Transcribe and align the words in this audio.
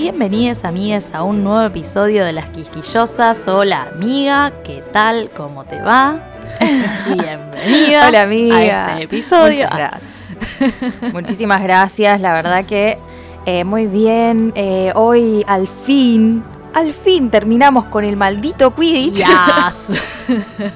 Bienvenidos 0.00 0.64
amigues 0.64 1.12
a 1.12 1.22
un 1.24 1.44
nuevo 1.44 1.60
episodio 1.60 2.24
de 2.24 2.32
Las 2.32 2.48
Quisquillosas. 2.48 3.46
Hola 3.48 3.82
amiga, 3.92 4.50
¿qué 4.64 4.82
tal? 4.94 5.28
¿Cómo 5.36 5.66
te 5.66 5.78
va? 5.78 6.18
Bienvenida 7.06 8.08
Hola 8.08 8.22
amiga. 8.22 8.86
a 8.86 8.92
este 8.92 9.04
episodio. 9.04 9.66
Muchas 9.66 9.76
gracias. 9.76 11.12
Muchísimas 11.12 11.62
gracias, 11.62 12.18
la 12.22 12.32
verdad 12.32 12.64
que 12.64 12.96
eh, 13.44 13.64
muy 13.64 13.88
bien. 13.88 14.54
Eh, 14.54 14.90
hoy 14.94 15.44
al 15.46 15.68
fin, 15.68 16.42
al 16.72 16.94
fin 16.94 17.28
terminamos 17.28 17.84
con 17.84 18.02
el 18.02 18.16
maldito 18.16 18.74
Quidditch. 18.74 19.18
Yes. 19.18 20.00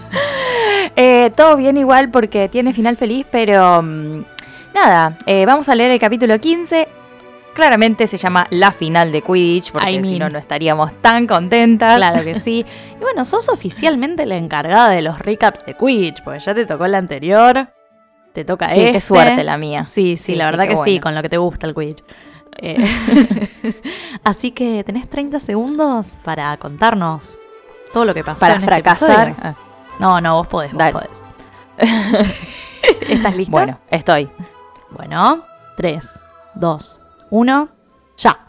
Eh, 0.96 1.32
todo 1.34 1.56
bien 1.56 1.76
igual 1.76 2.10
porque 2.10 2.48
tiene 2.48 2.72
final 2.72 2.96
feliz, 2.96 3.26
pero 3.28 3.82
mm, 3.82 4.22
nada, 4.74 5.16
vamos 5.44 5.68
a 5.68 5.74
leer 5.74 5.90
el 5.90 5.98
capítulo 5.98 6.38
15. 6.38 7.03
Claramente 7.54 8.06
se 8.08 8.16
llama 8.16 8.46
La 8.50 8.72
final 8.72 9.12
de 9.12 9.22
Quidditch, 9.22 9.70
porque 9.72 9.92
I 9.92 10.04
si 10.04 10.18
no, 10.18 10.28
no 10.28 10.38
estaríamos 10.38 10.92
tan 11.00 11.26
contentas. 11.26 11.96
Claro 11.96 12.24
que 12.24 12.34
sí. 12.34 12.66
Y 12.98 13.00
bueno, 13.00 13.24
sos 13.24 13.48
oficialmente 13.48 14.26
la 14.26 14.36
encargada 14.36 14.90
de 14.90 15.02
los 15.02 15.18
recaps 15.20 15.64
de 15.64 15.74
Quidditch, 15.76 16.22
porque 16.24 16.40
ya 16.40 16.54
te 16.54 16.66
tocó 16.66 16.84
el 16.84 16.94
anterior, 16.96 17.68
te 18.32 18.44
toca 18.44 18.68
Sí, 18.70 18.80
este. 18.80 18.92
qué 18.92 19.00
suerte 19.00 19.44
la 19.44 19.56
mía. 19.56 19.86
Sí, 19.86 20.16
sí, 20.16 20.24
Sí, 20.24 20.34
la 20.34 20.46
verdad 20.46 20.66
que 20.66 20.76
sí, 20.78 20.98
con 20.98 21.14
lo 21.14 21.22
que 21.22 21.28
te 21.28 21.36
gusta 21.38 21.66
el 21.68 21.74
Quidditch. 21.74 22.02
Eh, 22.60 22.76
así 24.24 24.50
que 24.52 24.82
tenés 24.84 25.08
30 25.08 25.38
segundos 25.40 26.18
para 26.24 26.56
contarnos 26.56 27.38
todo 27.92 28.04
lo 28.04 28.14
que 28.14 28.22
pasó 28.24 28.40
Para 28.40 28.54
en 28.54 28.60
este 28.60 28.66
fracasar. 28.72 29.28
episodio. 29.28 29.36
Ah, 29.42 29.54
No, 30.00 30.20
no, 30.20 30.34
vos 30.36 30.46
podés, 30.48 30.72
vos 30.72 30.78
Dale. 30.78 30.92
podés. 30.92 31.22
¿Estás 33.08 33.36
lista? 33.36 33.50
Bueno, 33.52 33.78
estoy. 33.90 34.28
Bueno, 34.90 35.42
3, 35.76 36.20
2, 36.54 37.00
1, 37.34 37.68
ya. 38.22 38.43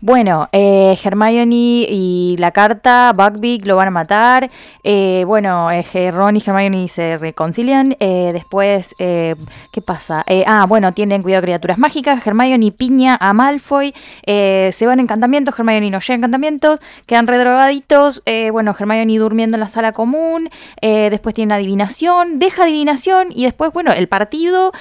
Bueno, 0.00 0.46
eh, 0.52 0.96
Hermione 1.02 1.86
y 1.88 2.36
la 2.38 2.50
carta, 2.50 3.12
Buckbeak 3.16 3.64
lo 3.64 3.76
van 3.76 3.88
a 3.88 3.90
matar. 3.90 4.46
Eh, 4.84 5.24
bueno, 5.26 5.70
eh, 5.70 6.10
Ron 6.10 6.36
y 6.36 6.42
Hermione 6.46 6.86
se 6.88 7.16
reconcilian. 7.16 7.96
Eh, 7.98 8.30
después, 8.32 8.94
eh, 8.98 9.34
¿qué 9.72 9.80
pasa? 9.80 10.24
Ah, 10.46 10.66
bueno, 10.68 10.92
tienen 10.92 11.22
cuidado 11.22 11.42
criaturas 11.42 11.78
mágicas. 11.78 12.24
Hermione 12.26 12.72
piña 12.72 13.16
a 13.20 13.32
Malfoy. 13.32 13.94
Se 14.24 14.86
van 14.86 15.00
encantamientos. 15.00 15.58
Hermione 15.58 15.90
no 15.90 15.98
llega 15.98 16.14
encantamientos. 16.14 16.80
Quedan 17.06 17.26
redrogaditos. 17.26 18.22
Bueno, 18.52 18.74
Hermione 18.78 19.18
durmiendo 19.18 19.56
en 19.56 19.60
la 19.60 19.68
sala 19.68 19.92
común. 19.92 20.50
Después 20.80 21.34
tienen 21.34 21.52
adivinación. 21.52 22.38
Deja 22.38 22.64
adivinación. 22.64 23.28
Y 23.34 23.44
después, 23.44 23.72
bueno, 23.72 23.92
el 23.92 24.08
partido. 24.08 24.72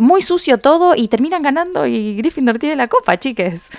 muy 0.00 0.20
sucio 0.22 0.58
todo. 0.58 0.94
Y 0.96 1.08
terminan 1.08 1.42
ganando. 1.42 1.86
Y 1.86 2.16
Gryffindor 2.16 2.58
tiene 2.58 2.76
la 2.76 2.88
copa, 2.88 3.18
chiques. 3.18 3.70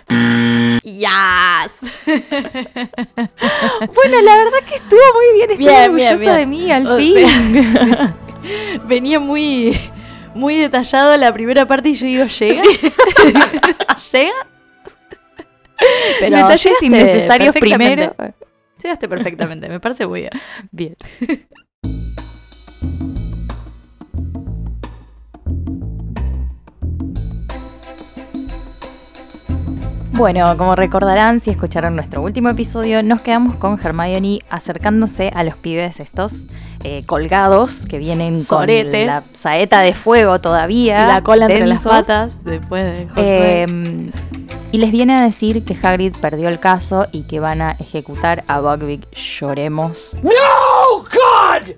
Yes. 0.84 1.94
Bueno, 3.94 4.22
la 4.24 4.36
verdad 4.36 4.60
que 4.68 4.76
estuvo 4.76 5.00
muy 5.16 5.34
bien. 5.36 5.52
Estoy 5.52 5.66
Bien, 5.66 5.84
orgullosa 5.92 6.16
bien. 6.18 6.36
de 6.36 6.46
mí, 6.46 6.72
al 6.72 6.88
O 6.88 6.98
fin. 6.98 8.16
Venía 8.88 9.20
muy, 9.20 9.78
muy 10.34 10.58
detallado 10.58 11.16
la 11.18 11.34
primera 11.34 11.66
parte 11.66 11.90
y 11.90 11.94
yo 11.96 12.06
digo, 12.06 12.26
¿llega? 12.26 12.64
¿Llega? 14.12 14.34
Detalles 16.22 16.82
innecesarios 16.84 17.56
primero. 17.56 18.16
Llegaste 18.82 19.08
perfectamente, 19.10 19.68
me 19.70 19.80
parece 19.80 20.08
muy 20.08 20.22
bien. 20.22 20.32
Bien. 20.72 20.96
Bueno, 30.20 30.58
como 30.58 30.76
recordarán, 30.76 31.40
si 31.40 31.50
escucharon 31.50 31.96
nuestro 31.96 32.22
último 32.22 32.50
episodio, 32.50 33.02
nos 33.02 33.22
quedamos 33.22 33.56
con 33.56 33.80
Hermione 33.82 34.40
acercándose 34.50 35.32
a 35.34 35.46
los 35.46 35.56
pibes 35.56 36.02
estos 36.02 36.46
eh, 36.84 37.04
colgados 37.06 37.86
que 37.86 38.00
vienen 38.00 38.38
Soretes. 38.42 39.08
con 39.08 39.16
la 39.16 39.24
saeta 39.32 39.80
de 39.80 39.94
fuego 39.94 40.42
todavía. 40.42 41.06
Y 41.06 41.08
la 41.08 41.24
cola 41.24 41.46
entre 41.46 41.66
las 41.68 41.86
patas 41.86 42.44
después 42.44 42.84
de 42.84 43.08
Josué. 43.08 43.64
Eh, 43.64 44.12
y 44.74 44.78
les 44.80 44.92
viene 44.92 45.16
a 45.16 45.24
decir 45.24 45.64
que 45.64 45.78
Hagrid 45.82 46.14
perdió 46.18 46.50
el 46.50 46.60
caso 46.60 47.08
y 47.14 47.24
que 47.24 47.40
van 47.40 47.62
a 47.62 47.72
ejecutar 47.80 48.44
a 48.50 48.60
Buckbeak. 48.60 49.10
Lloremos. 49.12 50.18
No, 50.22 50.98
God! 50.98 51.76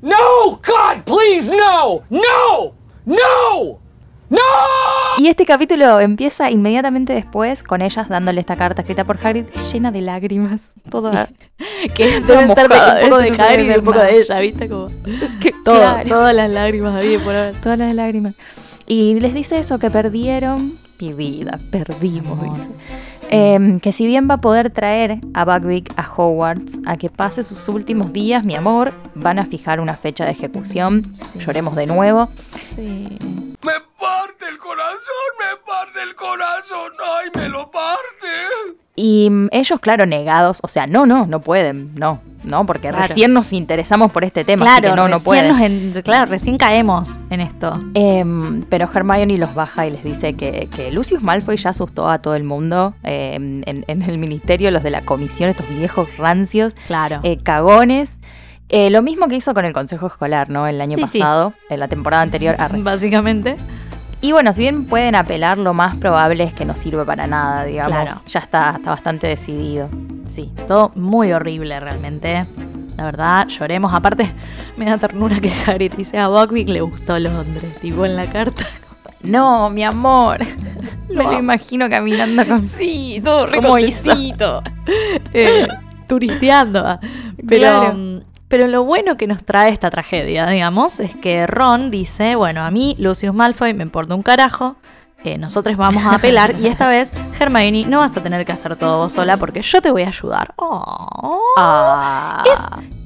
No, 0.00 0.52
God, 0.66 1.04
please, 1.04 1.54
no! 1.54 2.00
No! 2.08 2.72
No! 3.04 3.81
No! 4.32 4.38
Y 5.18 5.28
este 5.28 5.44
capítulo 5.44 6.00
empieza 6.00 6.50
inmediatamente 6.50 7.12
después 7.12 7.62
con 7.62 7.82
ellas 7.82 8.08
dándole 8.08 8.40
esta 8.40 8.56
carta 8.56 8.80
escrita 8.82 9.04
por 9.04 9.18
Hagrid 9.24 9.44
llena 9.72 9.92
de 9.92 10.00
lágrimas. 10.00 10.72
Toda. 10.90 11.28
que 11.94 12.20
deben 12.22 12.54
ser 12.54 12.68
de, 12.68 12.74
un 13.04 13.10
poco 13.10 13.18
de 13.22 13.30
no 13.30 13.44
Hagrid 13.44 13.62
debe 13.64 13.74
y 13.74 13.78
un 13.78 13.84
poco 13.84 13.98
de 14.00 14.16
ella, 14.18 14.38
¿viste? 14.40 14.68
Como 14.68 14.86
Que- 15.40 15.52
todo, 15.64 15.76
claro, 15.78 16.08
todas 16.08 16.34
las 16.34 16.50
lágrimas 16.50 16.94
había 16.96 17.22
por 17.22 17.34
haber. 17.34 17.60
todas 17.60 17.78
las 17.78 17.94
lágrimas. 17.94 18.34
Y 18.86 19.20
les 19.20 19.34
dice 19.34 19.58
eso, 19.58 19.78
que 19.78 19.90
perdieron 19.90 20.78
mi 20.98 21.12
vida, 21.12 21.58
perdimos, 21.70 22.38
Amor. 22.42 22.56
dice. 22.56 22.70
Em, 23.34 23.80
que 23.80 23.92
si 23.92 24.06
bien 24.06 24.28
va 24.30 24.34
a 24.34 24.40
poder 24.40 24.70
traer 24.70 25.18
a 25.34 25.44
Buckbeak 25.44 25.92
a 25.96 26.06
Hogwarts 26.16 26.80
a 26.86 26.96
que 26.96 27.08
pase 27.08 27.42
sus 27.42 27.68
últimos 27.68 28.12
días, 28.12 28.44
mi 28.44 28.54
amor, 28.54 28.92
van 29.14 29.38
a 29.38 29.44
fijar 29.46 29.80
una 29.80 29.96
fecha 29.96 30.24
de 30.24 30.32
ejecución. 30.32 31.02
Sí. 31.14 31.38
Lloremos 31.38 31.74
de 31.76 31.86
nuevo. 31.86 32.28
Sí. 32.74 33.08
Parte 34.42 34.52
el 34.54 34.58
corazón, 34.58 35.30
me 35.38 35.56
parte 35.72 36.02
el 36.02 36.14
corazón, 36.16 36.92
ay, 37.00 37.28
me 37.34 37.48
lo 37.48 37.70
parte. 37.70 38.26
Y 38.96 39.28
mm, 39.30 39.48
ellos, 39.52 39.78
claro, 39.78 40.04
negados, 40.04 40.58
o 40.62 40.68
sea, 40.68 40.86
no, 40.88 41.06
no, 41.06 41.26
no 41.26 41.40
pueden, 41.40 41.94
no, 41.94 42.20
no, 42.42 42.66
porque 42.66 42.88
Claro. 42.88 43.06
recién 43.06 43.32
nos 43.32 43.52
interesamos 43.52 44.10
por 44.10 44.24
este 44.24 44.42
tema, 44.44 44.64
así 44.66 44.80
Claro, 44.80 44.94
que 44.94 45.00
no, 45.00 45.08
no 45.08 45.14
recién 45.14 45.24
pueden. 45.24 45.48
nos 45.48 45.60
en- 45.60 46.02
claro, 46.02 46.28
recién 46.30 46.58
caemos 46.58 47.20
en 47.30 47.40
esto. 47.40 47.78
Em, 47.94 48.62
pero 48.64 48.88
Hermione 48.92 49.38
los 49.38 49.54
baja 49.54 49.86
y 49.86 49.92
les 49.92 50.02
dice 50.02 50.34
que, 50.34 50.68
que 50.74 50.90
Lucius 50.90 51.22
Malfoy 51.22 51.56
ya 51.56 51.70
asustó 51.70 52.08
a 52.08 52.18
todo 52.20 52.34
el 52.34 52.42
mundo 52.42 52.94
em, 53.04 53.62
en, 53.66 53.84
en 53.86 54.02
el 54.02 54.18
ministerio, 54.18 54.72
los 54.72 54.82
de 54.82 54.90
la 54.90 55.02
comisión, 55.02 55.50
estos 55.50 55.68
viejos 55.68 56.16
rancios, 56.16 56.74
Claro. 56.88 57.20
eh, 57.22 57.38
cagones. 57.42 58.18
Eh, 58.70 58.90
lo 58.90 59.02
mismo 59.02 59.28
que 59.28 59.36
hizo 59.36 59.54
con 59.54 59.66
el 59.66 59.72
consejo 59.72 60.06
escolar, 60.06 60.48
¿no? 60.50 60.66
El 60.66 60.80
año 60.80 60.96
Sí, 60.98 61.06
sí. 61.06 61.18
pasado, 61.20 61.52
en 61.68 61.78
la 61.78 61.86
temporada 61.88 62.22
anterior. 62.24 62.56
arre. 62.58 62.80
Básicamente. 62.82 63.56
Y 64.22 64.30
bueno, 64.32 64.52
si 64.52 64.62
bien 64.62 64.84
pueden 64.84 65.16
apelar, 65.16 65.58
lo 65.58 65.74
más 65.74 65.96
probable 65.96 66.44
es 66.44 66.54
que 66.54 66.64
no 66.64 66.76
sirve 66.76 67.04
para 67.04 67.26
nada, 67.26 67.64
digamos. 67.64 67.92
Claro. 67.92 68.20
Ya 68.24 68.38
está, 68.38 68.74
está 68.76 68.90
bastante 68.90 69.26
decidido. 69.26 69.88
Sí, 70.26 70.52
todo 70.68 70.92
muy 70.94 71.32
horrible 71.32 71.78
realmente. 71.80 72.44
La 72.96 73.04
verdad, 73.04 73.48
lloremos. 73.48 73.92
Aparte, 73.92 74.32
me 74.76 74.84
da 74.84 74.96
ternura 74.96 75.40
que 75.40 75.50
Harry 75.66 75.88
dice 75.88 76.18
a 76.18 76.28
Buckbeak 76.28 76.68
le 76.68 76.80
gustó 76.82 77.18
Londres. 77.18 77.80
Tipo 77.80 78.06
en 78.06 78.14
la 78.14 78.30
carta. 78.30 78.64
No, 79.22 79.70
mi 79.70 79.82
amor. 79.82 80.38
Me 81.08 81.24
lo 81.24 81.38
imagino 81.38 81.90
caminando 81.90 82.46
con. 82.46 82.62
Sí, 82.62 83.20
todo 83.24 83.48
¿Cómo 83.52 83.78
hizo? 83.78 84.62
eh, 85.32 85.66
turisteando. 86.06 86.98
Pero, 87.48 87.80
Claro. 87.80 88.22
Pero 88.52 88.66
lo 88.66 88.84
bueno 88.84 89.16
que 89.16 89.26
nos 89.26 89.42
trae 89.44 89.72
esta 89.72 89.88
tragedia, 89.88 90.46
digamos, 90.46 91.00
es 91.00 91.16
que 91.16 91.46
Ron 91.46 91.90
dice, 91.90 92.36
bueno, 92.36 92.60
a 92.60 92.70
mí 92.70 92.94
Lucius 92.98 93.34
Malfoy 93.34 93.72
me 93.72 93.82
importa 93.82 94.14
un 94.14 94.22
carajo, 94.22 94.76
eh, 95.24 95.38
nosotros 95.38 95.76
vamos 95.76 96.04
a 96.04 96.14
apelar 96.16 96.56
y 96.60 96.66
esta 96.66 96.88
vez, 96.88 97.12
Hermione, 97.38 97.84
no 97.86 97.98
vas 98.00 98.16
a 98.16 98.22
tener 98.22 98.44
que 98.44 98.52
hacer 98.52 98.76
todo 98.76 98.98
vos 98.98 99.12
sola 99.12 99.36
porque 99.36 99.62
yo 99.62 99.80
te 99.80 99.90
voy 99.90 100.02
a 100.02 100.08
ayudar. 100.08 100.52
Oh. 100.56 101.38
Ah. 101.58 102.42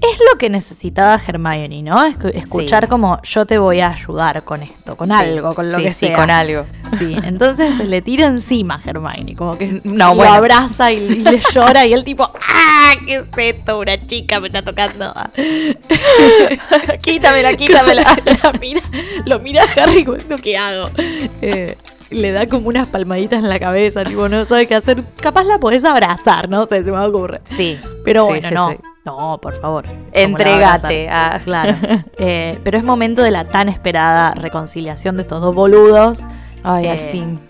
Es 0.01 0.19
lo 0.33 0.39
que 0.39 0.49
necesitaba 0.51 1.21
Hermione, 1.27 1.83
¿no? 1.83 1.97
Escu- 2.07 2.31
Escuchar 2.35 2.85
Sí. 2.85 2.91
como 2.91 3.21
yo 3.23 3.45
te 3.47 3.59
voy 3.59 3.81
a 3.81 3.91
ayudar 3.91 4.45
con 4.45 4.63
esto, 4.63 4.97
con 4.97 5.09
Sí, 5.09 5.15
algo, 5.15 5.55
con 5.55 5.73
lo 5.73 5.79
sí, 5.79 5.85
que 5.85 5.93
sí, 5.93 6.07
sea. 6.07 6.17
con 6.17 6.31
algo. 6.31 6.65
Sí, 6.99 7.17
entonces 7.25 7.79
le 7.89 8.03
tira 8.03 8.27
encima 8.27 8.77
a 8.77 8.89
Hermione, 8.89 9.35
como 9.35 9.57
que 9.59 9.81
No, 9.85 10.11
lo 10.11 10.15
bueno. 10.17 10.35
abraza 10.35 10.93
y, 10.93 10.99
y 10.99 11.15
le 11.25 11.41
llora 11.53 11.85
y 11.87 11.93
él 11.93 12.05
tipo, 12.05 12.25
¡ah! 12.25 12.93
¿Qué 13.05 13.17
es 13.17 13.27
esto? 13.37 13.79
Una 13.81 14.07
chica 14.07 14.39
me 14.41 14.47
está 14.49 14.63
tocando. 14.63 15.13
quítamela, 17.03 17.55
quítamela. 17.57 18.05
La 18.43 18.53
mira, 18.61 18.81
lo 19.25 19.41
mira 19.41 19.63
a 19.65 19.83
Harry 19.83 20.05
como 20.05 20.17
esto 20.19 20.37
que 20.37 20.57
hago. 20.57 20.89
Eh, 21.43 21.77
le 22.11 22.33
da 22.33 22.49
como 22.49 22.69
unas 22.69 22.87
palmaditas 22.87 23.39
en 23.41 23.49
la 23.49 23.59
cabeza, 23.59 24.05
tipo, 24.05 24.29
no 24.29 24.45
sabe 24.45 24.67
qué 24.67 24.75
hacer. 24.75 25.03
Capaz 25.21 25.45
la 25.45 25.59
podés 25.59 25.85
abrazar, 25.85 26.49
no 26.49 26.67
se 26.67 26.83
me 26.83 26.99
ocurre. 26.99 27.41
Sí. 27.45 27.79
Pero 28.05 28.23
Sí, 28.27 28.29
bueno, 28.29 28.49
sí, 28.49 28.55
no. 28.55 28.71
sí. 28.71 28.77
No, 29.05 29.39
por 29.41 29.61
favor. 29.61 29.85
Entrégate. 30.13 31.07
¿Cómo 31.07 31.15
la 31.15 31.29
va 31.31 31.35
a? 31.37 31.39
Claro. 31.41 31.77
Eh, 32.19 32.59
pero 32.65 32.77
es 32.79 32.85
momento 32.85 33.23
de 33.23 33.31
la 33.31 33.45
tan 33.45 33.69
esperada 33.69 34.33
reconciliación 34.35 35.17
de 35.17 35.23
estos 35.23 35.41
dos 35.41 35.55
boludos. 35.55 36.25
Ay, 36.65 36.89
al 36.89 36.99
Eh, 36.99 37.09
fin. 37.13 37.41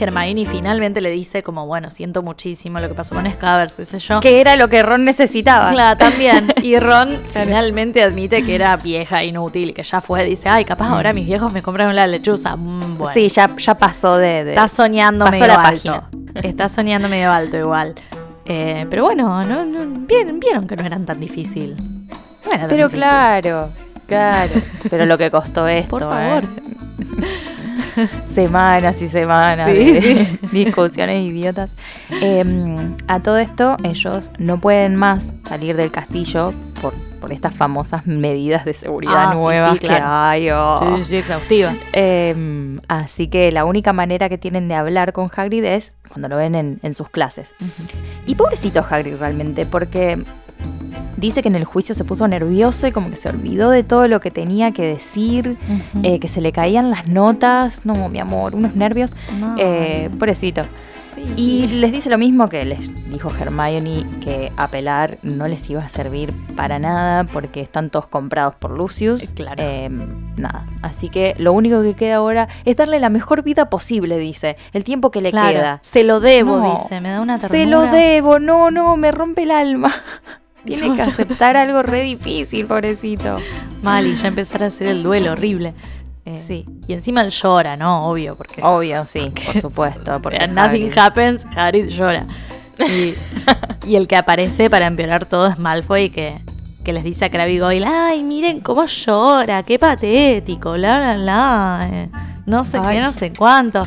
Hermione 0.00 0.46
finalmente 0.46 1.00
le 1.00 1.10
dice 1.10 1.42
como, 1.42 1.66
bueno, 1.66 1.90
siento 1.90 2.22
muchísimo 2.22 2.80
lo 2.80 2.88
que 2.88 2.94
pasó 2.94 3.14
con 3.14 3.30
Scabbers, 3.30 3.74
qué 3.74 3.84
sé 3.84 3.98
yo. 3.98 4.20
Que 4.20 4.40
era 4.40 4.56
lo 4.56 4.68
que 4.68 4.82
Ron 4.82 5.04
necesitaba. 5.04 5.70
Claro, 5.72 5.96
también. 5.98 6.52
Y 6.62 6.78
Ron 6.78 7.20
finalmente 7.32 8.02
admite 8.02 8.44
que 8.44 8.54
era 8.54 8.76
vieja, 8.76 9.22
inútil, 9.24 9.74
que 9.74 9.82
ya 9.82 10.00
fue. 10.00 10.24
Dice, 10.24 10.48
ay, 10.48 10.64
capaz 10.64 10.88
ahora 10.88 11.12
mis 11.12 11.26
viejos 11.26 11.52
me 11.52 11.62
compraron 11.62 11.94
la 11.96 12.06
lechuza. 12.06 12.56
Mm, 12.56 12.98
bueno. 12.98 13.14
Sí, 13.14 13.28
ya, 13.28 13.50
ya 13.56 13.74
pasó 13.76 14.16
de. 14.16 14.44
de- 14.44 14.50
Está 14.50 14.68
soñando 14.68 15.24
pasó 15.24 15.32
medio 15.40 15.46
la 15.48 15.54
alto. 15.54 15.70
página. 15.92 16.10
Está 16.42 16.68
soñando 16.68 17.08
medio 17.08 17.32
alto 17.32 17.56
igual. 17.56 17.94
Eh, 18.44 18.86
pero 18.90 19.04
bueno, 19.04 19.42
no, 19.44 19.64
no- 19.64 19.86
vieron, 20.06 20.40
vieron 20.40 20.66
que 20.66 20.76
no 20.76 20.84
eran 20.84 21.06
tan 21.06 21.20
difícil. 21.20 21.76
No 21.76 22.50
era 22.52 22.60
tan 22.60 22.68
Pero 22.68 22.84
difícil. 22.88 23.00
claro, 23.00 23.68
claro. 24.06 24.52
Pero 24.90 25.06
lo 25.06 25.16
que 25.18 25.30
costó 25.30 25.66
esto. 25.68 25.90
Por 25.90 26.02
favor. 26.02 26.44
¿eh? 26.44 26.48
Semanas 28.24 29.00
y 29.02 29.08
semanas 29.08 29.68
Sí, 29.70 29.74
de 29.74 30.38
discusiones 30.52 31.24
idiotas. 31.24 31.70
Eh, 32.22 32.76
a 33.08 33.20
todo 33.20 33.38
esto, 33.38 33.76
ellos 33.84 34.30
no 34.38 34.60
pueden 34.60 34.96
más 34.96 35.32
salir 35.48 35.76
del 35.76 35.90
castillo 35.90 36.52
por, 36.80 36.94
por 37.20 37.32
estas 37.32 37.54
famosas 37.54 38.06
medidas 38.06 38.64
de 38.64 38.74
seguridad 38.74 39.30
Ah, 39.30 39.34
nuevas 39.34 39.72
sí, 39.74 39.78
claro. 39.80 39.94
que 39.96 40.02
hay. 40.02 40.50
oh. 40.50 40.96
Sí, 40.98 41.04
sí, 41.04 41.16
exhaustiva. 41.16 41.74
Eh, 41.92 42.78
así 42.88 43.28
que 43.28 43.50
la 43.52 43.64
única 43.64 43.92
manera 43.92 44.28
que 44.28 44.38
tienen 44.38 44.68
de 44.68 44.74
hablar 44.74 45.12
con 45.12 45.30
Hagrid 45.34 45.64
es 45.64 45.94
cuando 46.08 46.28
lo 46.28 46.36
ven 46.36 46.54
en, 46.56 46.80
en 46.82 46.94
sus 46.94 47.08
clases. 47.08 47.54
Y 48.26 48.34
pobrecito 48.34 48.84
Hagrid 48.88 49.16
realmente, 49.16 49.64
porque 49.66 50.22
dice 51.16 51.42
que 51.42 51.48
en 51.48 51.56
el 51.56 51.64
juicio 51.64 51.94
se 51.94 52.04
puso 52.04 52.26
nervioso 52.28 52.86
y 52.86 52.92
como 52.92 53.10
que 53.10 53.16
se 53.16 53.28
olvidó 53.28 53.70
de 53.70 53.82
todo 53.82 54.08
lo 54.08 54.20
que 54.20 54.30
tenía 54.30 54.72
que 54.72 54.82
decir, 54.82 55.56
eh, 56.02 56.18
que 56.20 56.28
se 56.28 56.40
le 56.40 56.52
caían 56.52 56.90
las 56.90 57.06
notas, 57.08 57.84
no, 57.86 58.08
mi 58.08 58.18
amor, 58.18 58.54
unos 58.54 58.74
nervios, 58.74 59.14
No. 59.38 59.54
eh, 59.58 60.08
pobrecito. 60.18 60.62
Sí. 61.14 61.22
Y 61.36 61.66
les 61.66 61.90
dice 61.90 62.08
lo 62.08 62.18
mismo 62.18 62.48
que 62.48 62.64
les 62.64 62.94
dijo 63.10 63.32
Hermione, 63.36 64.06
que 64.20 64.52
apelar 64.56 65.18
no 65.24 65.48
les 65.48 65.68
iba 65.68 65.82
a 65.82 65.88
servir 65.88 66.32
para 66.54 66.78
nada 66.78 67.24
porque 67.24 67.60
están 67.60 67.90
todos 67.90 68.06
comprados 68.06 68.54
por 68.54 68.70
Lucius. 68.70 69.20
Eh, 69.24 69.28
claro. 69.34 69.60
Eh, 69.60 69.88
nada. 70.36 70.66
Así 70.82 71.08
que 71.08 71.34
lo 71.36 71.52
único 71.52 71.82
que 71.82 71.94
queda 71.94 72.16
ahora 72.16 72.46
es 72.64 72.76
darle 72.76 73.00
la 73.00 73.08
mejor 73.08 73.42
vida 73.42 73.68
posible, 73.70 74.18
dice. 74.18 74.56
El 74.72 74.84
tiempo 74.84 75.10
que 75.10 75.20
le 75.20 75.32
Claro, 75.32 75.50
queda. 75.50 75.78
Se 75.82 76.04
lo 76.04 76.20
debo, 76.20 76.58
No, 76.60 76.70
dice. 76.80 77.00
Me 77.00 77.10
da 77.10 77.20
una 77.20 77.38
ternura. 77.40 77.58
Se 77.58 77.66
lo 77.68 77.82
debo, 77.92 78.38
no, 78.38 78.70
no, 78.70 78.96
me 78.96 79.10
rompe 79.10 79.42
el 79.42 79.50
alma. 79.50 79.92
Tiene 80.64 80.88
No, 80.88 80.94
que 80.96 81.02
no. 81.02 81.08
aceptar 81.08 81.56
algo 81.56 81.82
re 81.82 82.02
difícil, 82.02 82.66
pobrecito. 82.66 83.38
Mal 83.82 84.06
y 84.06 84.16
ya 84.16 84.28
empezar 84.28 84.62
a 84.62 84.66
hacer 84.66 84.88
el 84.88 85.02
duelo 85.02 85.32
horrible. 85.32 85.74
Eh, 86.24 86.36
Sí. 86.36 86.66
Y 86.86 86.92
encima 86.92 87.22
él 87.22 87.30
llora, 87.30 87.76
¿no? 87.76 88.06
Obvio, 88.08 88.36
porque. 88.36 88.60
Obvio, 88.62 89.06
sí, 89.06 89.32
por 89.46 89.60
supuesto. 89.60 90.20
Porque 90.22 90.46
nothing 90.48 90.90
happens, 90.98 91.46
Harry 91.56 91.88
llora. 91.88 92.26
Y, 92.78 93.14
y 93.86 93.96
el 93.96 94.06
que 94.06 94.16
aparece 94.16 94.70
para 94.70 94.86
empeorar 94.86 95.24
todo 95.26 95.46
es 95.48 95.58
Malfoy, 95.58 96.10
que, 96.10 96.38
que 96.84 96.92
les 96.92 97.04
dice 97.04 97.24
a 97.26 97.30
Crabbe 97.30 97.52
y 97.54 97.58
Goyle: 97.58 97.84
¡Ay, 97.86 98.22
miren 98.22 98.60
cómo 98.60 98.84
llora! 98.86 99.62
¡Qué 99.62 99.78
patético! 99.78 100.76
La, 100.76 100.98
la, 100.98 101.16
la. 101.16 101.88
eh, 101.90 102.08
no 102.46 102.64
sé 102.64 102.78
Ay. 102.82 102.96
qué, 102.96 103.00
no 103.02 103.12
sé 103.12 103.32
cuánto. 103.32 103.82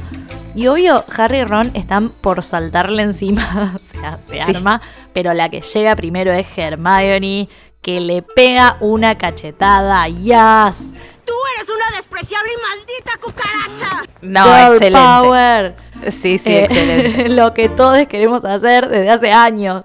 Y 0.55 0.67
obvio, 0.67 1.03
Harry 1.17 1.39
y 1.39 1.43
Ron 1.45 1.71
están 1.73 2.09
por 2.09 2.43
saltarle 2.43 3.03
encima. 3.03 3.73
o 3.75 3.79
sea, 3.91 4.19
se 4.27 4.33
Sí. 4.45 4.55
arma. 4.55 4.81
Pero 5.13 5.33
la 5.33 5.49
que 5.49 5.61
llega 5.61 5.95
primero 5.95 6.31
es 6.31 6.45
Hermione, 6.55 7.49
que 7.81 7.99
le 7.99 8.21
pega 8.21 8.77
una 8.79 9.17
cachetada. 9.17 10.07
¡Yas! 10.07 10.85
¡Tú 11.25 11.33
eres 11.57 11.69
una 11.69 11.95
despreciable 11.95 12.51
y 12.51 12.61
maldita 12.61 13.19
cucaracha! 13.21 14.03
No, 14.21 14.43
Girl 14.43 14.73
excelente. 14.73 14.99
Power. 14.99 15.75
Sí, 16.11 16.37
sí, 16.37 16.51
Eh, 16.53 16.63
excelente. 16.65 17.29
lo 17.35 17.53
que 17.53 17.69
todos 17.69 18.05
queremos 18.07 18.43
hacer 18.45 18.89
desde 18.89 19.09
hace 19.09 19.31
años. 19.31 19.83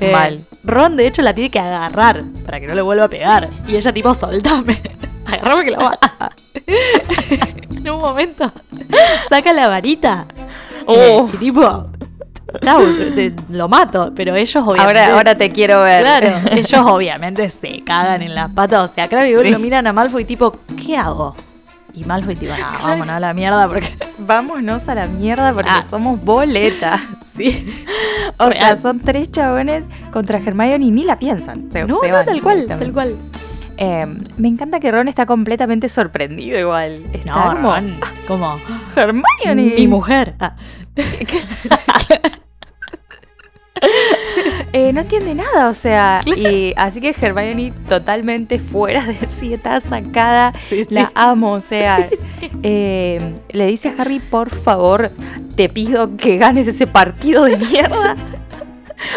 Eh, 0.00 0.10
Mal. 0.10 0.40
Ron, 0.64 0.96
de 0.96 1.06
hecho, 1.06 1.20
la 1.22 1.34
tiene 1.34 1.50
que 1.50 1.58
agarrar 1.60 2.24
para 2.46 2.58
que 2.60 2.66
no 2.66 2.74
le 2.74 2.82
vuelva 2.82 3.04
a 3.04 3.08
pegar. 3.08 3.48
Y 3.68 3.76
ella, 3.76 3.92
tipo, 3.92 4.14
soltame. 4.14 4.80
Agarrame 5.26 5.64
que 5.64 5.70
la 5.70 5.78
mata. 5.78 6.30
en 7.76 7.90
un 7.90 8.00
momento, 8.00 8.52
saca 9.28 9.52
la 9.52 9.68
varita. 9.68 10.26
Oh. 10.86 11.28
Y, 11.32 11.36
tipo, 11.38 11.86
chau, 12.62 12.82
te- 13.14 13.34
lo 13.48 13.68
mato. 13.68 14.12
Pero 14.14 14.34
ellos, 14.34 14.62
obviamente. 14.66 15.00
Ahora, 15.00 15.14
ahora 15.16 15.34
te 15.34 15.50
quiero 15.50 15.82
ver. 15.82 16.02
Claro, 16.02 16.28
ellos 16.52 16.80
obviamente 16.86 17.48
se 17.50 17.82
cagan 17.84 18.22
en 18.22 18.34
las 18.34 18.50
patas. 18.50 18.90
O 18.90 18.94
sea, 18.94 19.08
Crabbe 19.08 19.30
y 19.30 19.42
Sí. 19.42 19.50
lo 19.50 19.58
miran 19.58 19.86
a 19.86 19.92
Malfoy 19.92 20.24
tipo, 20.24 20.56
¿qué 20.84 20.96
hago? 20.96 21.34
Y 21.94 22.04
Malfoy 22.04 22.34
tipo, 22.36 22.52
ah, 22.60 22.76
vámonos 22.82 23.14
a 23.16 23.20
la 23.20 23.32
mierda 23.34 23.68
porque... 23.68 23.96
Vámonos 24.18 24.88
a 24.88 24.94
la 24.96 25.06
mierda 25.06 25.52
porque 25.52 25.70
Ah. 25.72 25.84
somos 25.88 26.22
boleta. 26.22 26.98
Sí. 27.34 27.66
O 28.38 28.52
sea, 28.52 28.76
son 28.76 29.00
tres 29.00 29.28
chabones 29.32 29.82
contra 30.12 30.38
Hermione 30.38 30.84
y 30.84 30.92
ni 30.92 31.02
la 31.02 31.18
piensan. 31.18 31.68
Se, 31.72 31.82
No, 31.84 31.98
se 32.00 32.08
no, 32.08 32.24
tal 32.24 32.40
cual, 32.40 32.64
tal 32.68 32.92
cual. 32.92 33.16
Eh, 33.76 34.06
me 34.36 34.48
encanta 34.48 34.80
que 34.80 34.90
Ron 34.90 35.08
está 35.08 35.26
completamente 35.26 35.88
sorprendido 35.88 36.58
igual. 36.58 37.04
Está 37.12 37.32
No, 37.32 37.56
como, 37.56 37.74
Ron, 37.74 37.96
como 38.26 38.60
Hermione. 38.94 39.74
mi 39.76 39.86
mujer. 39.88 40.34
Ah, 40.40 40.56
Eh, 44.72 44.92
no 44.92 45.02
entiende 45.02 45.36
nada, 45.36 45.68
o 45.68 45.74
sea. 45.74 46.20
Y 46.24 46.72
así 46.76 47.00
que 47.00 47.14
Hermione 47.20 47.72
totalmente 47.88 48.58
fuera 48.58 49.04
de 49.04 49.16
sí, 49.28 49.54
está 49.54 49.80
sacada. 49.80 50.52
Sí, 50.68 50.84
sí. 50.84 50.94
La 50.94 51.12
amo, 51.14 51.52
o 51.52 51.60
sea. 51.60 52.08
eh, 52.64 53.34
le 53.50 53.66
dice 53.66 53.90
a 53.90 53.94
Harry, 54.02 54.18
por 54.18 54.50
favor, 54.50 55.12
te 55.54 55.68
pido 55.68 56.16
que 56.16 56.38
ganes 56.38 56.66
ese 56.66 56.88
partido 56.88 57.44
de 57.44 57.56
mierda. 57.56 58.16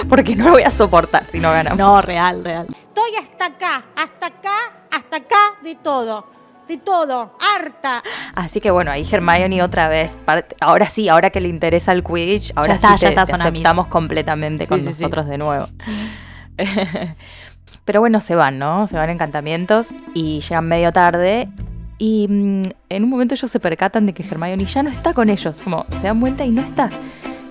Porque 0.10 0.36
no 0.36 0.46
lo 0.46 0.52
voy 0.52 0.64
a 0.64 0.72
soportar 0.72 1.26
si 1.26 1.40
no 1.40 1.52
ganamos. 1.52 1.78
no, 1.78 2.02
real, 2.02 2.44
real. 2.44 2.68
Estoy 2.70 3.16
hasta 3.22 3.46
acá, 3.48 3.84
hasta 3.96 4.28
acá, 4.28 4.58
hasta 4.92 5.18
acá 5.18 5.36
de 5.64 5.76
todo. 5.76 6.28
De 6.68 6.78
todo. 6.78 7.38
Harta. 7.40 8.04
Así 8.36 8.60
que 8.60 8.72
bueno, 8.72 8.92
ahí 8.92 9.08
Hermione 9.10 9.64
otra 9.64 9.88
vez. 9.88 10.18
Ahora 10.60 10.90
sí, 10.90 11.08
ahora 11.08 11.30
que 11.30 11.40
le 11.40 11.48
interesa 11.48 11.94
el 11.94 12.04
Quidditch, 12.04 12.52
ahora 12.56 12.76
está, 12.76 12.90
sí 12.98 13.04
ya 13.04 13.14
te, 13.14 13.22
está, 13.22 13.24
te 13.38 13.42
aceptamos 13.42 13.88
completamente 13.88 14.66
Sí, 14.66 14.70
con 14.70 14.80
sí, 14.82 14.92
sí. 14.92 15.04
nosotros 15.04 15.28
de 15.28 15.38
nuevo. 15.38 15.68
Pero 17.86 18.02
bueno, 18.02 18.20
se 18.20 18.36
van, 18.36 18.60
¿no? 18.60 18.86
Se 18.88 18.98
van 18.98 19.10
encantamientos 19.10 19.90
y 20.14 20.42
llegan 20.42 20.68
medio 20.68 20.92
tarde. 20.92 21.48
Y 22.00 22.28
mm, 22.30 22.64
en 22.90 23.04
un 23.04 23.10
momento 23.10 23.34
ellos 23.36 23.50
se 23.50 23.60
percatan 23.62 24.06
de 24.06 24.14
que 24.14 24.24
Hermione 24.24 24.66
ya 24.66 24.84
no 24.84 24.90
está 24.90 25.14
con 25.14 25.30
ellos. 25.30 25.62
Como 25.64 25.86
se 26.02 26.08
dan 26.08 26.20
vuelta 26.20 26.44
y 26.44 26.50
no 26.50 26.62
está. 26.62 26.90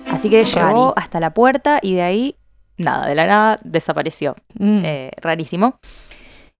Así 0.09 0.29
que 0.29 0.43
llegó 0.43 0.59
Rari. 0.89 0.93
hasta 1.03 1.19
la 1.19 1.33
puerta 1.33 1.79
y 1.81 1.95
de 1.95 2.01
ahí, 2.01 2.35
nada, 2.77 3.07
de 3.07 3.15
la 3.15 3.27
nada 3.27 3.59
desapareció. 3.63 4.35
Mm. 4.57 4.81
Eh, 4.85 5.11
rarísimo. 5.21 5.79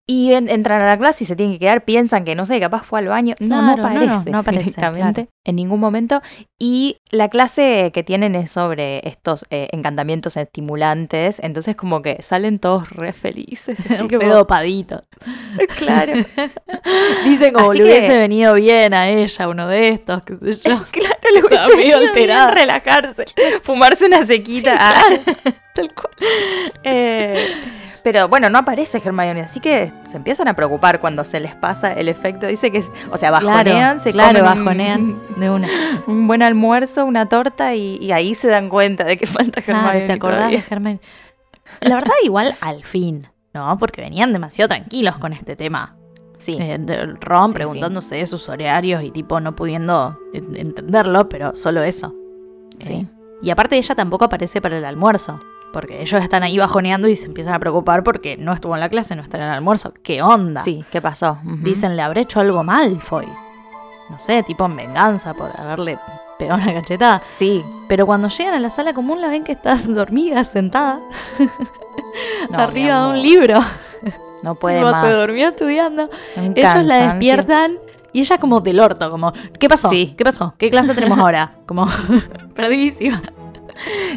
Y 0.10 0.32
en- 0.32 0.48
entran 0.50 0.82
a 0.82 0.88
la 0.88 0.98
clase 0.98 1.26
y 1.26 1.28
se 1.28 1.36
tienen 1.36 1.56
que 1.56 1.60
quedar, 1.60 1.84
piensan 1.84 2.24
que 2.24 2.34
no 2.34 2.46
sé, 2.46 2.62
capaz 2.62 2.84
fue 2.84 3.00
al 3.00 3.08
baño. 3.10 3.36
no, 3.42 3.62
no 3.62 3.76
Claro, 3.76 3.78
no, 3.78 3.84
no, 3.84 4.04
aparece. 4.06 4.30
no 4.32 4.38
aparece, 4.38 4.64
directamente, 4.64 5.14
claro. 5.24 5.30
en 5.44 5.56
ningún 5.58 5.82
momento. 5.82 6.22
Y 6.58 7.00
la 7.12 7.28
clase 7.28 7.92
que 7.94 8.04
tienen 8.04 8.34
es 8.36 8.50
sobre 8.50 9.06
estos 9.06 9.46
eh, 9.50 9.68
encantamientos 9.74 10.38
estimulantes. 10.38 11.40
Entonces, 11.44 11.76
como 11.76 12.02
que 12.02 12.22
salen 12.22 12.60
todos 12.60 12.90
re 12.92 13.12
felices. 13.12 13.78
re 14.10 14.28
dopadito. 14.30 15.04
claro. 15.78 16.14
Dice 17.26 17.52
como 17.52 17.72
Así 17.72 17.80
le 17.80 17.84
que- 17.86 17.92
hubiese 17.98 18.18
venido 18.18 18.54
bien 18.54 18.94
a 18.94 19.10
ella, 19.10 19.50
uno 19.50 19.68
de 19.68 19.90
estos, 19.90 20.24
qué 20.24 20.38
sé 20.54 20.70
yo. 20.70 20.84
claro, 20.90 21.17
Estaba 21.50 21.76
medio 21.76 21.98
alterada. 21.98 22.52
relajarse, 22.52 23.26
fumarse 23.64 24.06
una 24.06 24.26
sequita. 24.26 24.76
Ah. 24.80 25.02
Tal 25.74 25.94
cual. 25.94 26.12
Eh, 26.84 27.48
pero 28.04 28.28
bueno, 28.30 28.50
no 28.50 28.60
aparece 28.60 29.02
Hermione, 29.04 29.42
así 29.42 29.60
que 29.60 29.92
se 30.10 30.18
empiezan 30.18 30.48
a 30.48 30.56
preocupar 30.56 31.00
cuando 31.00 31.26
se 31.26 31.40
les 31.40 31.54
pasa 31.56 31.94
el 31.94 32.08
efecto. 32.08 32.48
Dice 32.48 32.72
que, 32.72 32.80
es- 32.80 32.90
o 33.12 33.18
sea, 33.18 33.32
bajonean, 33.32 33.64
Claro, 33.66 34.00
se 34.00 34.12
claro, 34.12 34.40
comen 34.40 34.58
un- 34.58 34.66
bajonean 34.66 35.22
de 35.36 35.50
una. 35.50 35.68
un 36.08 36.28
buen 36.28 36.42
almuerzo, 36.42 37.06
una 37.06 37.28
torta 37.28 37.76
y, 37.76 37.98
y 38.02 38.12
ahí 38.12 38.34
se 38.34 38.48
dan 38.48 38.70
cuenta 38.70 39.04
de 39.04 39.18
que 39.18 39.28
falta 39.28 39.60
Hermione. 39.60 39.82
Claro, 39.92 40.06
¿te 40.06 40.14
acordás 40.14 40.38
todavía. 40.40 40.60
de 40.60 40.66
Hermione? 40.76 41.00
La 41.82 41.96
verdad, 41.96 42.14
igual 42.24 42.56
al 42.62 42.84
fin, 42.86 43.28
¿no? 43.54 43.78
Porque 43.78 44.02
venían 44.02 44.32
demasiado 44.34 44.70
tranquilos 44.70 45.18
con 45.18 45.34
este 45.34 45.56
tema. 45.56 45.97
Sí, 46.38 46.56
Eh, 46.60 46.78
Ron 47.20 47.50
Sí, 47.50 47.54
preguntándose 47.56 48.16
de 48.18 48.26
sus 48.26 48.48
horarios 48.50 49.04
y 49.04 49.12
tipo 49.12 49.40
no 49.40 49.56
pudiendo 49.56 50.18
en- 50.34 50.56
entenderlo, 50.56 51.28
pero 51.30 51.56
solo 51.56 51.82
eso. 51.84 52.14
sí. 52.80 52.94
Eh, 52.94 53.08
y 53.42 53.50
aparte 53.52 53.78
ella 53.78 53.94
tampoco 53.96 54.26
aparece 54.26 54.62
para 54.62 54.78
el 54.78 54.86
almuerzo. 54.86 55.40
Porque 55.74 56.02
ellos 56.02 56.24
están 56.24 56.44
ahí 56.44 56.58
bajoneando 56.58 57.08
y 57.08 57.16
se 57.16 57.26
empiezan 57.28 57.54
a 57.54 57.60
preocupar 57.60 58.02
porque 58.04 58.36
no 58.38 58.54
estuvo 58.54 58.74
en 58.74 58.80
la 58.80 58.90
clase, 58.90 59.16
no 59.16 59.22
está 59.22 59.38
en 59.38 59.44
el 59.44 59.50
almuerzo. 59.50 59.94
¿Qué 60.02 60.22
onda? 60.24 60.64
Sí, 60.64 60.84
¿qué 60.92 61.02
pasó? 61.02 61.38
Dicen, 61.62 61.96
le 61.96 62.02
habré 62.02 62.22
hecho 62.22 62.40
algo 62.40 62.64
mal, 62.64 63.00
Foy. 63.02 63.28
No 64.10 64.18
sé, 64.20 64.42
tipo 64.44 64.66
en 64.66 64.78
venganza 64.78 65.34
por 65.34 65.52
haberle 65.60 66.00
pegado 66.40 66.62
una 66.64 66.74
cachetada. 66.74 67.22
Sí. 67.22 67.64
Pero 67.90 68.06
cuando 68.06 68.30
llegan 68.30 68.54
a 68.56 68.60
la 68.60 68.70
sala 68.70 68.94
común 68.94 69.20
la 69.22 69.28
ven 69.28 69.44
que 69.44 69.52
está 69.52 69.76
dormida, 69.88 70.44
sentada, 70.46 71.00
No, 72.50 72.60
arriba 72.60 73.04
de 73.04 73.10
un 73.12 73.22
libro. 73.22 73.60
No 74.44 74.56
puede 74.56 74.78
Tipo, 74.78 74.92
más. 74.92 75.04
Se 75.04 75.12
durmió 75.12 75.50
estudiando. 75.50 76.10
Ellos 76.36 76.84
la 76.84 77.08
despiertan 77.08 77.80
y 78.14 78.22
ella 78.22 78.38
como 78.38 78.62
del 78.62 78.80
orto, 78.80 79.12
como, 79.12 79.34
¿qué 79.60 79.70
pasó? 79.70 79.90
Sí. 79.90 80.16
¿Qué 80.18 80.24
pasó? 80.24 80.56
¿Qué 80.58 80.70
clase 80.70 80.94
tenemos 80.96 81.20
ahora? 81.20 81.56
Como, 81.66 81.88
perdidísima. 82.56 83.22